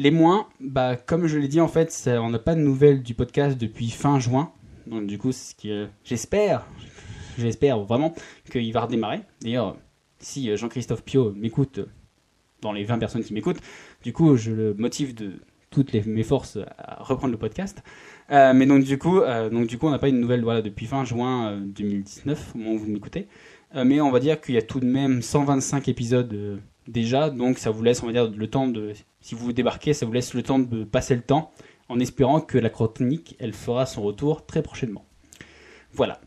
Les 0.00 0.12
moins, 0.12 0.46
bah, 0.60 0.94
comme 0.94 1.26
je 1.26 1.38
l'ai 1.38 1.48
dit, 1.48 1.60
en 1.60 1.66
fait, 1.66 2.08
on 2.22 2.30
n'a 2.30 2.38
pas 2.38 2.54
de 2.54 2.60
nouvelles 2.60 3.02
du 3.02 3.14
podcast 3.14 3.58
depuis 3.58 3.90
fin 3.90 4.20
juin. 4.20 4.52
Donc, 4.86 5.08
du 5.08 5.18
coup, 5.18 5.32
ce 5.32 5.56
qui, 5.56 5.72
j'espère, 6.04 6.68
j'espère 7.38 7.80
vraiment 7.80 8.14
qu'il 8.50 8.72
va 8.72 8.82
redémarrer. 8.82 9.20
D'ailleurs, 9.42 9.76
si 10.18 10.50
euh, 10.50 10.56
Jean-Christophe 10.56 11.04
Pio 11.04 11.32
m'écoute, 11.32 11.80
dans 12.60 12.72
les 12.72 12.84
20 12.84 12.98
personnes 12.98 13.22
qui 13.22 13.34
m'écoutent, 13.34 13.60
du 14.02 14.12
coup, 14.12 14.36
je 14.36 14.50
le 14.50 14.74
motive 14.74 15.14
de 15.14 15.34
toutes 15.70 15.92
les, 15.92 16.02
mes 16.02 16.22
forces 16.22 16.58
à 16.78 17.02
reprendre 17.02 17.32
le 17.32 17.38
podcast. 17.38 17.82
Euh, 18.30 18.52
mais 18.52 18.66
donc, 18.66 18.84
du 18.84 18.98
coup, 18.98 19.20
euh, 19.20 19.48
donc, 19.50 19.66
du 19.66 19.78
coup, 19.78 19.86
on 19.86 19.90
n'a 19.90 19.98
pas 19.98 20.08
une 20.08 20.20
nouvelle 20.20 20.42
voilà, 20.42 20.62
depuis 20.62 20.86
fin 20.86 21.04
juin 21.04 21.60
2019, 21.60 22.52
au 22.54 22.58
moment 22.58 22.72
où 22.72 22.78
vous 22.78 22.90
m'écoutez. 22.90 23.28
mais 23.74 24.00
on 24.00 24.10
va 24.10 24.18
dire 24.18 24.40
qu'il 24.40 24.54
y 24.54 24.58
a 24.58 24.62
tout 24.62 24.80
de 24.80 24.86
même 24.86 25.22
125 25.22 25.88
épisodes 25.88 26.60
déjà, 26.88 27.30
donc 27.30 27.58
ça 27.58 27.70
vous 27.70 27.82
laisse, 27.82 28.02
on 28.02 28.06
va 28.06 28.12
dire, 28.12 28.28
le 28.28 28.46
temps 28.48 28.66
de, 28.66 28.92
si 29.20 29.34
vous 29.34 29.52
débarquez, 29.52 29.92
ça 29.92 30.06
vous 30.06 30.12
laisse 30.12 30.34
le 30.34 30.42
temps 30.42 30.58
de 30.58 30.84
passer 30.84 31.14
le 31.14 31.22
temps, 31.22 31.52
en 31.88 32.00
espérant 32.00 32.40
que 32.40 32.58
la 32.58 32.70
chronique, 32.70 33.36
elle 33.38 33.52
fera 33.52 33.86
son 33.86 34.02
retour 34.02 34.46
très 34.46 34.62
prochainement. 34.62 35.04
Voilà. 35.92 36.20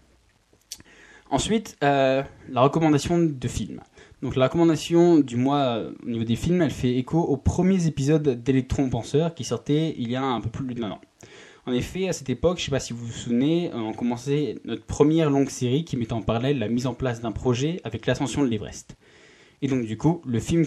Ensuite, 1.32 1.78
euh, 1.82 2.24
la 2.50 2.62
recommandation 2.62 3.18
de 3.18 3.48
films. 3.48 3.80
Donc 4.22 4.36
la 4.36 4.48
recommandation 4.48 5.18
du 5.18 5.38
mois 5.38 5.78
euh, 5.78 5.94
au 6.06 6.10
niveau 6.10 6.26
des 6.26 6.36
films, 6.36 6.62
elle 6.62 6.72
fait 6.72 6.98
écho 6.98 7.20
aux 7.20 7.38
premiers 7.38 7.88
épisodes 7.88 8.44
d'Electron 8.44 8.90
Penseur 8.90 9.34
qui 9.34 9.46
sortaient 9.46 9.96
il 9.98 10.12
y 10.12 10.18
a 10.18 10.24
un 10.24 10.42
peu 10.42 10.50
plus 10.50 10.76
d'un 10.76 10.92
an. 10.92 11.02
En 11.66 11.72
effet, 11.72 12.10
à 12.10 12.14
cette 12.14 12.30
époque, 12.30 12.58
je 12.58 12.64
ne 12.64 12.66
sais 12.66 12.72
pas 12.72 12.82
si 12.82 12.92
vous 12.92 13.06
vous 13.06 13.14
souvenez, 13.14 13.72
on 13.74 13.94
commençait 13.94 14.58
notre 14.66 14.84
première 14.84 15.30
longue 15.30 15.50
série 15.50 15.86
qui 15.86 15.96
mettait 15.96 16.12
en 16.12 16.22
parallèle 16.22 16.60
la 16.60 16.68
mise 16.68 16.86
en 16.86 16.94
place 16.94 17.22
d'un 17.22 17.32
projet 17.32 17.80
avec 17.86 18.08
l'ascension 18.08 18.44
de 18.44 18.48
l'Everest. 18.48 18.98
Et 19.62 19.70
donc 19.70 19.86
du 19.86 19.98
coup, 19.98 20.22
le 20.26 20.40
film 20.42 20.66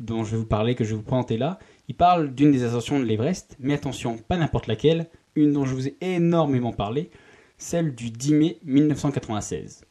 dont 0.00 0.24
je 0.24 0.32
vais 0.32 0.36
vous 0.36 0.44
parler, 0.44 0.74
que 0.74 0.84
je 0.84 0.90
vais 0.90 0.96
vous 0.96 1.02
présenter 1.02 1.38
là, 1.38 1.58
il 1.88 1.94
parle 1.94 2.34
d'une 2.34 2.52
des 2.52 2.62
ascensions 2.62 3.00
de 3.00 3.04
l'Everest, 3.04 3.56
mais 3.58 3.72
attention, 3.72 4.18
pas 4.18 4.36
n'importe 4.36 4.66
laquelle, 4.66 5.08
une 5.34 5.54
dont 5.54 5.64
je 5.64 5.74
vous 5.74 5.88
ai 5.88 5.96
énormément 6.02 6.72
parlé, 6.72 7.10
celle 7.58 7.94
du 7.94 8.10
10 8.10 8.34
mai 8.34 8.58
1996. 8.64 9.84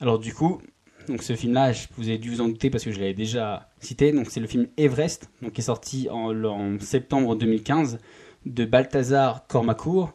Alors 0.00 0.18
du 0.18 0.34
coup, 0.34 0.60
donc 1.08 1.22
ce 1.22 1.34
film-là, 1.34 1.72
vous 1.96 2.08
avez 2.08 2.18
dû 2.18 2.30
vous 2.30 2.40
en 2.40 2.48
douter 2.48 2.70
parce 2.70 2.84
que 2.84 2.92
je 2.92 2.98
l'avais 2.98 3.14
déjà 3.14 3.70
cité. 3.80 4.12
Donc 4.12 4.28
c'est 4.30 4.40
le 4.40 4.46
film 4.46 4.66
Everest, 4.76 5.30
donc 5.42 5.52
qui 5.52 5.60
est 5.60 5.64
sorti 5.64 6.08
en, 6.10 6.78
septembre 6.80 7.36
2015 7.36 7.98
de 8.46 8.64
Balthazar 8.64 9.46
Cormacourt. 9.46 10.14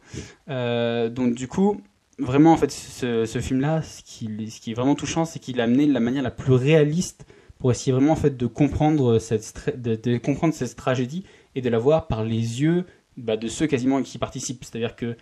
Euh, 0.49 1.09
donc 1.09 1.35
du 1.35 1.47
coup, 1.47 1.81
vraiment 2.19 2.53
en 2.53 2.57
fait, 2.57 2.71
ce, 2.71 3.39
film-là, 3.39 3.81
ce 3.81 4.01
qui, 4.03 4.27
est 4.67 4.73
vraiment 4.73 4.95
touchant, 4.95 5.25
c'est 5.25 5.39
qu'il 5.39 5.61
a 5.61 5.63
amené 5.63 5.87
de 5.87 5.93
la 5.93 5.99
manière 5.99 6.23
la 6.23 6.31
plus 6.31 6.53
réaliste 6.53 7.25
pour 7.59 7.71
essayer 7.71 7.91
vraiment 7.91 8.11
en 8.11 8.17
fait 8.17 8.37
de 8.37 8.45
comprendre 8.45 9.19
cette, 9.19 9.79
de 9.81 10.17
comprendre 10.17 10.53
cette 10.53 10.75
tragédie 10.75 11.23
et 11.55 11.61
de 11.61 11.69
la 11.69 11.79
voir 11.79 12.07
par 12.07 12.23
les 12.23 12.61
yeux 12.61 12.85
bah, 13.17 13.35
de 13.35 13.47
ceux 13.47 13.67
quasiment 13.67 14.01
qui 14.03 14.17
participent. 14.17 14.63
C'est-à-dire 14.63 14.95
que 14.95 15.15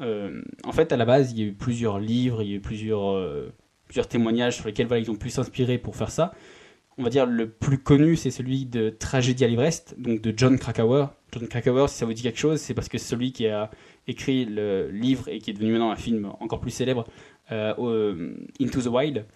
euh, 0.00 0.42
en 0.64 0.72
fait, 0.72 0.92
à 0.92 0.96
la 0.96 1.04
base, 1.04 1.32
il 1.32 1.38
y 1.38 1.42
a 1.42 1.46
eu 1.46 1.52
plusieurs 1.52 1.98
livres, 1.98 2.42
il 2.42 2.50
y 2.50 2.52
a 2.52 2.56
eu 2.56 2.60
plusieurs, 2.60 3.10
euh, 3.10 3.52
plusieurs 3.86 4.08
témoignages 4.08 4.56
sur 4.56 4.66
lesquels 4.66 4.88
ils 4.98 5.10
ont 5.10 5.16
pu 5.16 5.30
s'inspirer 5.30 5.78
pour 5.78 5.96
faire 5.96 6.10
ça. 6.10 6.32
On 6.98 7.02
va 7.02 7.10
dire 7.10 7.26
le 7.26 7.48
plus 7.48 7.78
connu, 7.78 8.16
c'est 8.16 8.30
celui 8.30 8.64
de 8.64 8.88
Tragédie 8.88 9.44
à 9.44 9.48
l'Everest, 9.48 9.94
donc 9.98 10.22
de 10.22 10.32
John 10.34 10.58
Krakauer. 10.58 11.08
John 11.32 11.46
Krakauer, 11.46 11.88
si 11.88 11.98
ça 11.98 12.06
vous 12.06 12.14
dit 12.14 12.22
quelque 12.22 12.38
chose, 12.38 12.58
c'est 12.60 12.72
parce 12.72 12.88
que 12.88 12.96
c'est 12.96 13.08
celui 13.08 13.32
qui 13.32 13.46
a 13.48 13.70
écrit 14.06 14.46
le 14.46 14.88
livre 14.90 15.28
et 15.28 15.38
qui 15.38 15.50
est 15.50 15.52
devenu 15.52 15.72
maintenant 15.72 15.90
un 15.90 15.96
film 15.96 16.32
encore 16.40 16.60
plus 16.60 16.70
célèbre, 16.70 17.04
euh, 17.52 18.34
Into 18.60 18.80
the 18.80 18.86
Wild. 18.86 19.26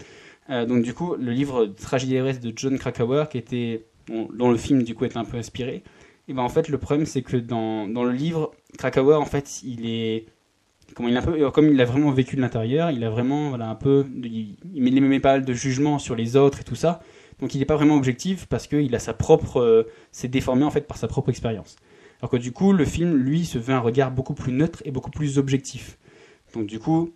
donc 0.49 0.83
du 0.83 0.95
coup, 0.95 1.17
le 1.17 1.33
livre 1.33 1.67
Tragédie 1.67 2.15
à 2.15 2.21
l'Everest 2.21 2.43
de 2.43 2.53
John 2.57 2.79
Krakauer, 2.79 3.29
qui 3.31 3.37
était, 3.37 3.85
dont 4.09 4.51
le 4.51 4.57
film 4.57 4.83
du 4.83 4.95
coup 4.95 5.05
est 5.05 5.19
un 5.19 5.25
peu 5.25 5.37
inspiré, 5.37 5.83
et 6.29 6.33
ben 6.33 6.43
en 6.43 6.49
fait 6.49 6.69
le 6.69 6.79
problème 6.79 7.05
c'est 7.05 7.23
que 7.23 7.37
dans, 7.37 7.87
dans 7.89 8.05
le 8.05 8.13
livre, 8.13 8.53
Krakauer 8.79 9.17
en 9.17 9.27
fait 9.27 9.63
il 9.63 9.87
est 9.87 10.25
comme 10.95 11.09
il 11.09 11.81
a 11.81 11.85
vraiment 11.85 12.11
vécu 12.11 12.37
de 12.37 12.41
l'intérieur, 12.41 12.91
il 12.91 13.05
a 13.05 13.11
vraiment 13.11 13.51
voilà, 13.51 13.69
un 13.69 13.75
peu, 13.75 14.07
il, 14.23 14.57
il 14.75 15.03
met 15.03 15.21
pas 15.21 15.41
de 15.41 15.53
jugement 15.53 15.99
sur 15.99 16.15
les 16.15 16.37
autres 16.37 16.61
et 16.61 16.65
tout 16.65 16.75
ça. 16.75 17.01
Donc 17.41 17.55
il 17.55 17.59
n'est 17.59 17.65
pas 17.65 17.77
vraiment 17.77 17.97
objectif 17.97 18.47
parce 18.47 18.67
qu'il 18.67 18.95
a 18.95 18.99
sa 18.99 19.15
propre, 19.15 19.61
euh, 19.61 19.85
c'est 20.13 20.29
déformé 20.29 20.65
en 20.65 20.71
fait 20.71 20.87
par 20.87 20.99
sa 20.99 21.09
propre 21.09 21.31
expérience. 21.31 21.77
Alors 22.21 22.31
que 22.31 22.37
du 22.37 22.53
coup, 22.53 22.73
le 22.73 22.85
film, 22.85 23.17
lui, 23.17 23.45
se 23.47 23.59
veut 23.59 23.73
un 23.73 23.81
regard 23.81 24.11
beaucoup 24.11 24.35
plus 24.35 24.53
neutre 24.53 24.83
et 24.85 24.91
beaucoup 24.91 25.11
plus 25.11 25.39
objectif. 25.39 25.99
Donc 26.55 26.67
du 26.67 26.79
coup, 26.79 27.13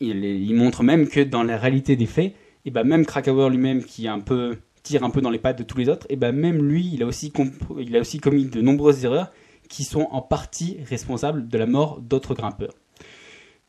il, 0.00 0.54
montre 0.54 0.82
même 0.82 1.08
que 1.08 1.20
dans 1.20 1.42
la 1.42 1.56
réalité 1.56 1.96
des 1.96 2.06
faits, 2.06 2.34
et 2.64 2.70
ben 2.70 2.84
même 2.84 3.06
Krakauer 3.06 3.48
lui-même 3.50 3.84
qui 3.84 4.08
un 4.08 4.20
peu 4.20 4.58
tire 4.82 5.04
un 5.04 5.10
peu 5.10 5.20
dans 5.20 5.30
les 5.30 5.38
pattes 5.38 5.58
de 5.58 5.62
tous 5.62 5.78
les 5.78 5.88
autres, 5.88 6.06
et 6.10 6.16
ben 6.16 6.34
même 6.34 6.62
lui, 6.62 6.90
il 6.92 7.02
a 7.02 7.06
aussi, 7.06 7.32
il 7.78 7.96
a 7.96 8.00
aussi 8.00 8.18
commis 8.18 8.46
de 8.46 8.60
nombreuses 8.60 9.04
erreurs 9.04 9.30
qui 9.70 9.84
sont 9.84 10.08
en 10.10 10.20
partie 10.20 10.78
responsables 10.84 11.48
de 11.48 11.56
la 11.56 11.64
mort 11.64 12.00
d'autres 12.02 12.34
grimpeurs. 12.34 12.74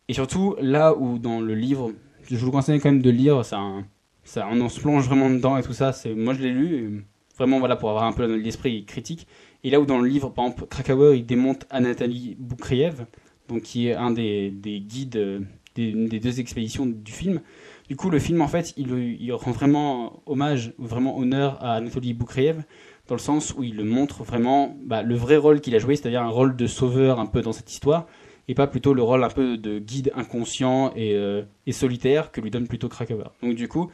Et 0.09 0.13
surtout, 0.13 0.55
là 0.59 0.97
où 0.97 1.19
dans 1.19 1.39
le 1.39 1.55
livre, 1.55 1.93
je 2.29 2.35
vous 2.35 2.51
conseille 2.51 2.81
quand 2.81 2.91
même 2.91 3.03
de 3.03 3.09
lire, 3.09 3.45
ça, 3.45 3.61
on 3.61 4.69
se 4.69 4.79
plonge 4.81 5.05
vraiment 5.05 5.29
dedans 5.29 5.57
et 5.57 5.63
tout 5.63 5.73
ça. 5.73 5.93
Moi, 6.15 6.33
je 6.33 6.41
l'ai 6.41 6.51
lu, 6.51 7.05
vraiment 7.37 7.59
voilà, 7.59 7.75
pour 7.75 7.89
avoir 7.91 8.03
un 8.05 8.13
peu 8.13 8.25
l'esprit 8.35 8.83
critique. 8.83 9.27
Et 9.63 9.69
là 9.69 9.79
où 9.79 9.85
dans 9.85 9.99
le 9.99 10.09
livre, 10.09 10.31
par 10.31 10.45
exemple, 10.45 10.65
Krakauer, 10.65 11.17
il 11.17 11.25
démonte 11.25 11.67
Anatoly 11.69 12.35
Boukriev, 12.39 13.05
donc 13.47 13.61
qui 13.61 13.87
est 13.87 13.93
un 13.93 14.09
des, 14.09 14.49
des 14.49 14.79
guides 14.79 15.45
des, 15.75 15.93
des, 15.93 16.19
deux 16.19 16.39
expéditions 16.39 16.87
du 16.87 17.11
film. 17.11 17.41
Du 17.87 17.95
coup, 17.95 18.09
le 18.09 18.19
film, 18.19 18.41
en 18.41 18.47
fait, 18.47 18.73
il, 18.75 18.91
il 19.21 19.31
rend 19.33 19.51
vraiment 19.51 20.23
hommage, 20.25 20.73
vraiment 20.79 21.17
honneur 21.17 21.63
à 21.63 21.75
Anatoly 21.75 22.13
Boukriev, 22.13 22.63
dans 23.11 23.15
le 23.15 23.19
sens 23.19 23.53
où 23.57 23.63
il 23.63 23.75
le 23.75 23.83
montre 23.83 24.23
vraiment 24.23 24.77
bah, 24.85 25.03
le 25.03 25.15
vrai 25.15 25.35
rôle 25.35 25.59
qu'il 25.59 25.75
a 25.75 25.79
joué, 25.79 25.97
c'est-à-dire 25.97 26.21
un 26.21 26.29
rôle 26.29 26.55
de 26.55 26.65
sauveur 26.65 27.19
un 27.19 27.25
peu 27.25 27.41
dans 27.41 27.51
cette 27.51 27.69
histoire, 27.69 28.07
et 28.47 28.55
pas 28.55 28.67
plutôt 28.67 28.93
le 28.93 29.03
rôle 29.03 29.21
un 29.25 29.29
peu 29.29 29.57
de 29.57 29.79
guide 29.79 30.13
inconscient 30.15 30.93
et, 30.95 31.13
euh, 31.15 31.43
solitaire 31.71 32.31
que 32.31 32.39
lui 32.39 32.51
donne 32.51 32.69
plutôt 32.69 32.87
Krakauer. 32.87 33.25
Donc 33.43 33.55
du 33.55 33.67
coup, 33.67 33.91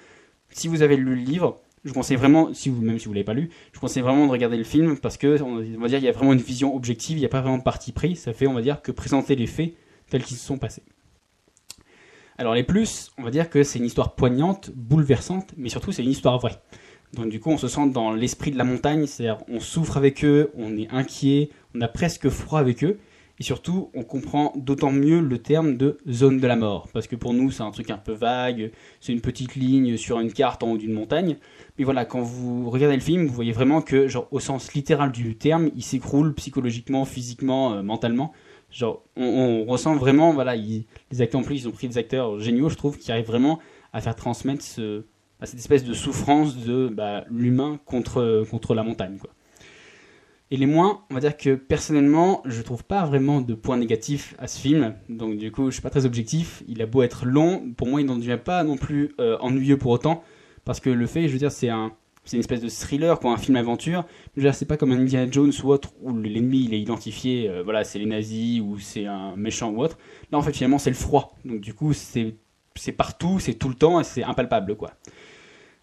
si 0.51 0.67
vous 0.67 0.83
avez 0.83 0.97
lu 0.97 1.15
le 1.15 1.15
livre, 1.15 1.59
je 1.83 1.93
conseille 1.93 2.15
vraiment, 2.15 2.45
même 2.45 2.53
si 2.53 2.69
vous 3.07 3.13
l'avez 3.13 3.23
pas 3.23 3.33
lu, 3.33 3.49
je 3.73 3.79
conseille 3.79 4.03
vraiment 4.03 4.27
de 4.27 4.31
regarder 4.31 4.55
le 4.57 4.63
film 4.63 4.99
parce 4.99 5.17
que 5.17 5.41
on 5.41 5.55
va 5.79 5.87
dire 5.87 5.97
il 5.97 6.05
y 6.05 6.09
a 6.09 6.11
vraiment 6.11 6.33
une 6.33 6.39
vision 6.39 6.75
objective, 6.75 7.17
il 7.17 7.21
n'y 7.21 7.25
a 7.25 7.29
pas 7.29 7.41
vraiment 7.41 7.57
de 7.57 7.63
parti 7.63 7.93
pris, 7.93 8.15
ça 8.15 8.33
fait 8.33 8.45
on 8.45 8.53
va 8.53 8.61
dire 8.61 8.83
que 8.83 8.91
présenter 8.91 9.35
les 9.35 9.47
faits 9.47 9.73
tels 10.11 10.21
qu'ils 10.21 10.37
se 10.37 10.45
sont 10.45 10.59
passés. 10.59 10.83
Alors 12.37 12.53
les 12.53 12.63
plus, 12.63 13.11
on 13.17 13.23
va 13.23 13.31
dire 13.31 13.49
que 13.49 13.63
c'est 13.63 13.79
une 13.79 13.85
histoire 13.85 14.13
poignante, 14.13 14.69
bouleversante, 14.75 15.55
mais 15.57 15.69
surtout 15.69 15.91
c'est 15.91 16.03
une 16.03 16.11
histoire 16.11 16.37
vraie. 16.37 16.61
Donc 17.13 17.29
du 17.29 17.39
coup, 17.39 17.49
on 17.49 17.57
se 17.57 17.67
sent 17.67 17.89
dans 17.89 18.11
l'esprit 18.11 18.51
de 18.51 18.57
la 18.57 18.63
montagne, 18.63 19.05
c'est-à-dire 19.05 19.43
on 19.47 19.59
souffre 19.59 19.97
avec 19.97 20.25
eux, 20.25 20.51
on 20.55 20.77
est 20.77 20.89
inquiet, 20.91 21.49
on 21.73 21.81
a 21.81 21.87
presque 21.87 22.29
froid 22.29 22.59
avec 22.59 22.83
eux, 22.83 22.99
et 23.39 23.43
surtout, 23.43 23.91
on 23.93 24.03
comprend 24.03 24.51
d'autant 24.55 24.91
mieux 24.91 25.19
le 25.19 25.37
terme 25.37 25.77
de 25.77 25.99
zone 26.09 26.39
de 26.39 26.47
la 26.47 26.55
mort, 26.55 26.89
parce 26.91 27.05
que 27.05 27.15
pour 27.15 27.33
nous, 27.33 27.51
c'est 27.51 27.61
un 27.61 27.69
truc 27.69 27.91
un 27.91 27.97
peu 27.97 28.13
vague, 28.13 28.71
c'est 28.99 29.13
une 29.13 29.21
petite 29.21 29.55
ligne 29.55 29.95
sur 29.95 30.19
une 30.19 30.33
carte 30.33 30.63
en 30.63 30.71
haut 30.71 30.77
d'une 30.77 30.93
montagne. 30.93 31.37
Mais 31.77 31.83
voilà, 31.83 32.03
quand 32.03 32.21
vous 32.21 32.69
regardez 32.69 32.95
le 32.95 33.01
film, 33.01 33.27
vous 33.27 33.33
voyez 33.33 33.51
vraiment 33.51 33.81
que, 33.81 34.07
genre, 34.07 34.27
au 34.31 34.39
sens 34.39 34.73
littéral 34.73 35.11
du 35.11 35.35
terme, 35.35 35.69
il 35.75 35.83
s'écroule 35.83 36.33
psychologiquement, 36.33 37.05
physiquement, 37.05 37.73
euh, 37.73 37.83
mentalement. 37.83 38.33
Genre, 38.71 39.03
on, 39.15 39.63
ressent 39.65 39.95
vraiment, 39.95 40.33
voilà, 40.33 40.55
les 40.55 40.85
acteurs 41.21 41.41
en 41.41 41.43
plus, 41.43 41.61
ils 41.61 41.67
ont 41.67 41.71
pris 41.71 41.87
des 41.87 41.99
acteurs 41.99 42.39
géniaux, 42.39 42.69
je 42.69 42.75
trouve, 42.75 42.97
qui 42.97 43.11
arrivent 43.11 43.27
vraiment 43.27 43.59
à 43.93 44.01
faire 44.01 44.15
transmettre 44.15 44.63
ce, 44.63 45.03
à 45.39 45.45
cette 45.45 45.59
espèce 45.59 45.83
de 45.83 45.93
souffrance 45.93 46.57
de 46.57 46.87
bah, 46.87 47.25
l'humain 47.29 47.79
contre, 47.85 48.45
contre 48.49 48.73
la 48.73 48.83
montagne. 48.83 49.17
Quoi. 49.17 49.31
Et 50.49 50.55
les 50.55 50.65
moins, 50.65 51.03
on 51.09 51.13
va 51.13 51.19
dire 51.19 51.35
que 51.35 51.55
personnellement, 51.55 52.41
je 52.45 52.61
trouve 52.61 52.85
pas 52.85 53.05
vraiment 53.05 53.41
de 53.41 53.53
points 53.53 53.75
négatifs 53.75 54.33
à 54.39 54.47
ce 54.47 54.59
film. 54.59 54.95
Donc 55.09 55.37
du 55.37 55.51
coup, 55.51 55.65
je 55.65 55.71
suis 55.71 55.81
pas 55.81 55.89
très 55.89 56.05
objectif. 56.05 56.63
Il 56.69 56.81
a 56.81 56.85
beau 56.85 57.03
être 57.03 57.25
long, 57.25 57.73
pour 57.75 57.87
moi, 57.87 57.99
il 57.99 58.05
n'en 58.05 58.15
devient 58.15 58.39
pas 58.43 58.63
non 58.63 58.77
plus 58.77 59.13
euh, 59.19 59.37
ennuyeux 59.41 59.77
pour 59.77 59.91
autant. 59.91 60.23
Parce 60.63 60.79
que 60.79 60.89
le 60.89 61.05
fait, 61.05 61.27
je 61.27 61.33
veux 61.33 61.39
dire, 61.39 61.51
c'est 61.51 61.67
un, 61.67 61.91
une 62.31 62.39
espèce 62.39 62.61
de 62.61 62.69
thriller, 62.69 63.19
quoi, 63.19 63.33
un 63.33 63.37
film 63.37 63.57
aventure. 63.57 64.05
Je 64.35 64.41
veux 64.41 64.47
dire, 64.47 64.55
c'est 64.55 64.65
pas 64.65 64.77
comme 64.77 64.93
un 64.93 64.99
Indiana 64.99 65.29
Jones 65.29 65.51
ou 65.63 65.67
autre 65.67 65.89
où 66.01 66.15
l'ennemi 66.15 66.63
il 66.63 66.73
est 66.73 66.79
identifié, 66.79 67.49
euh, 67.49 67.61
voilà, 67.63 67.83
c'est 67.83 67.99
les 67.99 68.05
nazis 68.05 68.61
ou 68.61 68.79
c'est 68.79 69.05
un 69.05 69.35
méchant 69.35 69.71
ou 69.71 69.81
autre. 69.81 69.97
Là, 70.31 70.37
en 70.37 70.41
fait, 70.41 70.53
finalement, 70.53 70.77
c'est 70.77 70.89
le 70.89 70.95
froid. 70.95 71.35
Donc 71.43 71.59
du 71.59 71.73
coup, 71.73 71.91
c'est, 71.91 72.35
c'est 72.77 72.91
partout, 72.91 73.39
c'est 73.39 73.55
tout 73.55 73.69
le 73.69 73.75
temps 73.75 73.99
et 73.99 74.03
c'est 74.03 74.23
impalpable, 74.23 74.75
quoi. 74.75 74.91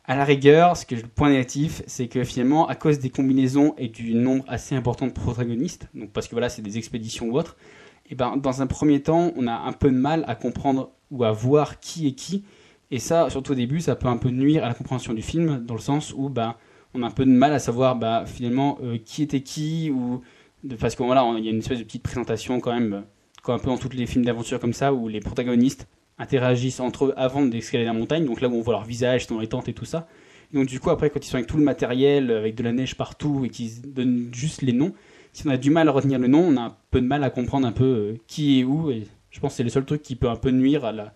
À 0.06 0.16
la 0.16 0.24
rigueur, 0.24 0.76
ce 0.76 0.84
que 0.84 0.94
le 0.94 1.02
point 1.02 1.30
négatif, 1.30 1.82
c'est 1.86 2.08
que 2.08 2.24
finalement, 2.24 2.68
à 2.68 2.74
cause 2.74 2.98
des 2.98 3.08
combinaisons 3.08 3.74
et 3.78 3.88
du 3.88 4.14
nombre 4.14 4.44
assez 4.48 4.74
important 4.74 5.06
de 5.06 5.12
protagonistes, 5.12 5.88
donc 5.94 6.10
parce 6.10 6.28
que 6.28 6.32
voilà, 6.32 6.50
c'est 6.50 6.60
des 6.60 6.76
expéditions 6.76 7.28
ou 7.28 7.38
autres, 7.38 7.56
et 8.04 8.08
eh 8.10 8.14
ben 8.14 8.36
dans 8.36 8.60
un 8.60 8.66
premier 8.66 9.00
temps, 9.00 9.32
on 9.34 9.46
a 9.46 9.54
un 9.54 9.72
peu 9.72 9.90
de 9.90 9.96
mal 9.96 10.24
à 10.28 10.34
comprendre 10.34 10.90
ou 11.10 11.24
à 11.24 11.32
voir 11.32 11.80
qui 11.80 12.06
est 12.06 12.12
qui, 12.12 12.44
et 12.90 12.98
ça, 12.98 13.30
surtout 13.30 13.52
au 13.52 13.54
début, 13.54 13.80
ça 13.80 13.96
peut 13.96 14.08
un 14.08 14.18
peu 14.18 14.28
nuire 14.28 14.62
à 14.62 14.68
la 14.68 14.74
compréhension 14.74 15.14
du 15.14 15.22
film, 15.22 15.64
dans 15.64 15.74
le 15.74 15.80
sens 15.80 16.12
où 16.14 16.28
ben 16.28 16.54
on 16.92 17.02
a 17.02 17.06
un 17.06 17.10
peu 17.10 17.24
de 17.24 17.30
mal 17.30 17.52
à 17.52 17.58
savoir 17.58 17.96
bah, 17.96 18.24
finalement 18.26 18.78
euh, 18.82 18.98
qui 18.98 19.22
était 19.22 19.40
qui, 19.40 19.90
ou 19.90 20.20
parce 20.78 20.94
qu'il 20.94 21.06
voilà, 21.06 21.24
il 21.38 21.44
y 21.44 21.48
a 21.48 21.50
une 21.50 21.58
espèce 21.58 21.78
de 21.78 21.84
petite 21.84 22.02
présentation 22.02 22.60
quand 22.60 22.72
même, 22.72 23.04
comme 23.42 23.56
un 23.56 23.58
peu 23.58 23.66
dans 23.66 23.78
tous 23.78 23.90
les 23.90 24.06
films 24.06 24.24
d'aventure 24.24 24.60
comme 24.60 24.72
ça, 24.72 24.92
où 24.92 25.08
les 25.08 25.20
protagonistes 25.20 25.88
interagissent 26.18 26.80
entre 26.80 27.06
eux 27.06 27.14
avant 27.16 27.44
d'escalader 27.44 27.86
la 27.86 27.92
montagne, 27.92 28.24
donc 28.24 28.40
là 28.40 28.48
où 28.48 28.54
on 28.54 28.60
voit 28.60 28.74
leur 28.74 28.84
visage 28.84 29.26
dans 29.26 29.40
les 29.40 29.48
tentes 29.48 29.68
et 29.68 29.72
tout 29.72 29.84
ça. 29.84 30.06
donc 30.52 30.66
du 30.66 30.78
coup 30.78 30.90
après 30.90 31.10
quand 31.10 31.24
ils 31.24 31.28
sont 31.28 31.36
avec 31.36 31.48
tout 31.48 31.56
le 31.56 31.64
matériel, 31.64 32.30
avec 32.30 32.54
de 32.54 32.62
la 32.62 32.72
neige 32.72 32.94
partout 32.96 33.44
et 33.44 33.48
qu'ils 33.48 33.92
donnent 33.92 34.30
juste 34.32 34.62
les 34.62 34.72
noms, 34.72 34.92
si 35.32 35.46
on 35.46 35.50
a 35.50 35.56
du 35.56 35.70
mal 35.70 35.88
à 35.88 35.92
retenir 35.92 36.18
le 36.18 36.28
nom, 36.28 36.40
on 36.40 36.56
a 36.56 36.60
un 36.60 36.76
peu 36.90 37.00
de 37.00 37.06
mal 37.06 37.24
à 37.24 37.30
comprendre 37.30 37.66
un 37.66 37.72
peu 37.72 37.84
euh, 37.84 38.16
qui 38.26 38.60
est 38.60 38.64
où 38.64 38.90
je 39.30 39.40
pense 39.40 39.52
que 39.52 39.56
c'est 39.56 39.64
le 39.64 39.70
seul 39.70 39.84
truc 39.84 40.02
qui 40.02 40.14
peut 40.14 40.28
un 40.28 40.36
peu 40.36 40.50
nuire 40.50 40.84
à 40.84 40.92
la, 40.92 41.12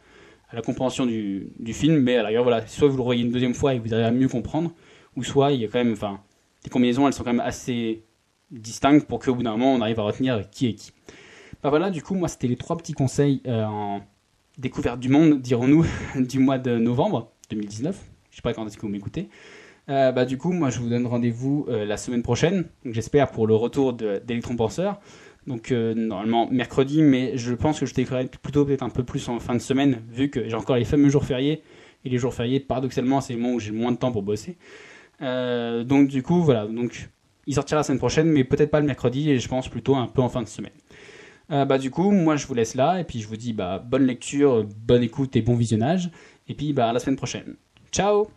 à 0.50 0.56
la 0.56 0.62
compréhension 0.62 1.06
du, 1.06 1.50
du 1.60 1.72
film, 1.72 1.98
mais 2.00 2.20
rigueur 2.20 2.42
voilà, 2.42 2.66
soit 2.66 2.88
vous 2.88 2.96
le 2.96 3.02
voyez 3.02 3.22
une 3.22 3.30
deuxième 3.30 3.54
fois 3.54 3.74
et 3.74 3.78
vous 3.78 3.94
arrivez 3.94 4.08
à 4.08 4.10
mieux 4.10 4.28
comprendre, 4.28 4.72
ou 5.14 5.22
soit 5.22 5.52
il 5.52 5.60
y 5.60 5.64
a 5.64 5.68
quand 5.68 5.78
même, 5.78 5.92
enfin, 5.92 6.20
les 6.64 6.70
combinaisons 6.70 7.06
elles 7.06 7.12
sont 7.12 7.22
quand 7.22 7.32
même 7.32 7.46
assez 7.46 8.02
distinctes 8.50 9.06
pour 9.06 9.20
qu'au 9.20 9.34
bout 9.34 9.44
d'un 9.44 9.52
moment 9.52 9.72
on 9.74 9.80
arrive 9.80 10.00
à 10.00 10.02
retenir 10.02 10.50
qui 10.50 10.66
est 10.66 10.74
qui. 10.74 10.90
Bah 11.62 11.70
voilà, 11.70 11.90
du 11.90 12.02
coup 12.02 12.14
moi 12.14 12.28
c'était 12.28 12.48
les 12.48 12.56
trois 12.56 12.76
petits 12.76 12.92
conseils 12.92 13.40
euh, 13.46 13.64
en 13.64 14.02
découverte 14.58 15.00
du 15.00 15.08
monde, 15.08 15.40
dirons-nous, 15.40 15.86
du 16.16 16.38
mois 16.38 16.58
de 16.58 16.76
novembre 16.76 17.32
2019. 17.50 17.98
Je 18.30 18.36
sais 18.36 18.42
pas 18.42 18.52
quand 18.52 18.66
est-ce 18.66 18.76
que 18.76 18.82
vous 18.82 18.88
m'écoutez. 18.88 19.28
Euh, 19.88 20.12
bah, 20.12 20.24
du 20.24 20.36
coup, 20.36 20.52
moi, 20.52 20.70
je 20.70 20.80
vous 20.80 20.88
donne 20.88 21.06
rendez-vous 21.06 21.66
euh, 21.68 21.86
la 21.86 21.96
semaine 21.96 22.22
prochaine, 22.22 22.66
j'espère 22.84 23.30
pour 23.30 23.46
le 23.46 23.54
retour 23.54 23.94
d'Electron 23.94 24.56
Penseur. 24.56 25.00
Donc, 25.46 25.72
euh, 25.72 25.94
normalement, 25.94 26.46
mercredi, 26.50 27.00
mais 27.00 27.38
je 27.38 27.54
pense 27.54 27.80
que 27.80 27.86
je 27.86 27.94
découvrirai 27.94 28.28
plutôt 28.28 28.66
peut-être 28.66 28.82
un 28.82 28.90
peu 28.90 29.02
plus 29.02 29.26
en 29.30 29.38
fin 29.38 29.54
de 29.54 29.60
semaine, 29.60 30.02
vu 30.10 30.28
que 30.28 30.46
j'ai 30.46 30.54
encore 30.54 30.76
les 30.76 30.84
fameux 30.84 31.08
jours 31.08 31.24
fériés. 31.24 31.62
Et 32.04 32.10
les 32.10 32.18
jours 32.18 32.34
fériés, 32.34 32.60
paradoxalement, 32.60 33.20
c'est 33.20 33.32
le 33.32 33.38
moment 33.40 33.54
où 33.54 33.60
j'ai 33.60 33.72
moins 33.72 33.90
de 33.92 33.96
temps 33.96 34.12
pour 34.12 34.22
bosser. 34.22 34.58
donc, 35.20 36.08
du 36.08 36.22
coup, 36.22 36.42
voilà. 36.42 36.66
Donc, 36.66 37.08
il 37.46 37.54
sortira 37.54 37.78
la 37.80 37.82
semaine 37.82 37.98
prochaine, 37.98 38.28
mais 38.28 38.44
peut-être 38.44 38.70
pas 38.70 38.80
le 38.80 38.86
mercredi, 38.86 39.30
et 39.30 39.38
je 39.38 39.48
pense 39.48 39.68
plutôt 39.68 39.96
un 39.96 40.06
peu 40.06 40.20
en 40.20 40.28
fin 40.28 40.42
de 40.42 40.48
semaine. 40.48 40.72
Euh, 41.50 41.64
bah, 41.64 41.78
du 41.78 41.90
coup, 41.90 42.10
moi 42.10 42.36
je 42.36 42.46
vous 42.46 42.54
laisse 42.54 42.74
là 42.74 43.00
et 43.00 43.04
puis 43.04 43.20
je 43.20 43.28
vous 43.28 43.36
dis 43.36 43.52
bah, 43.52 43.78
bonne 43.78 44.04
lecture, 44.04 44.66
bonne 44.76 45.02
écoute 45.02 45.36
et 45.36 45.42
bon 45.42 45.54
visionnage. 45.54 46.10
Et 46.48 46.54
puis 46.54 46.72
bah, 46.72 46.88
à 46.88 46.92
la 46.92 46.98
semaine 46.98 47.16
prochaine. 47.16 47.56
Ciao 47.92 48.28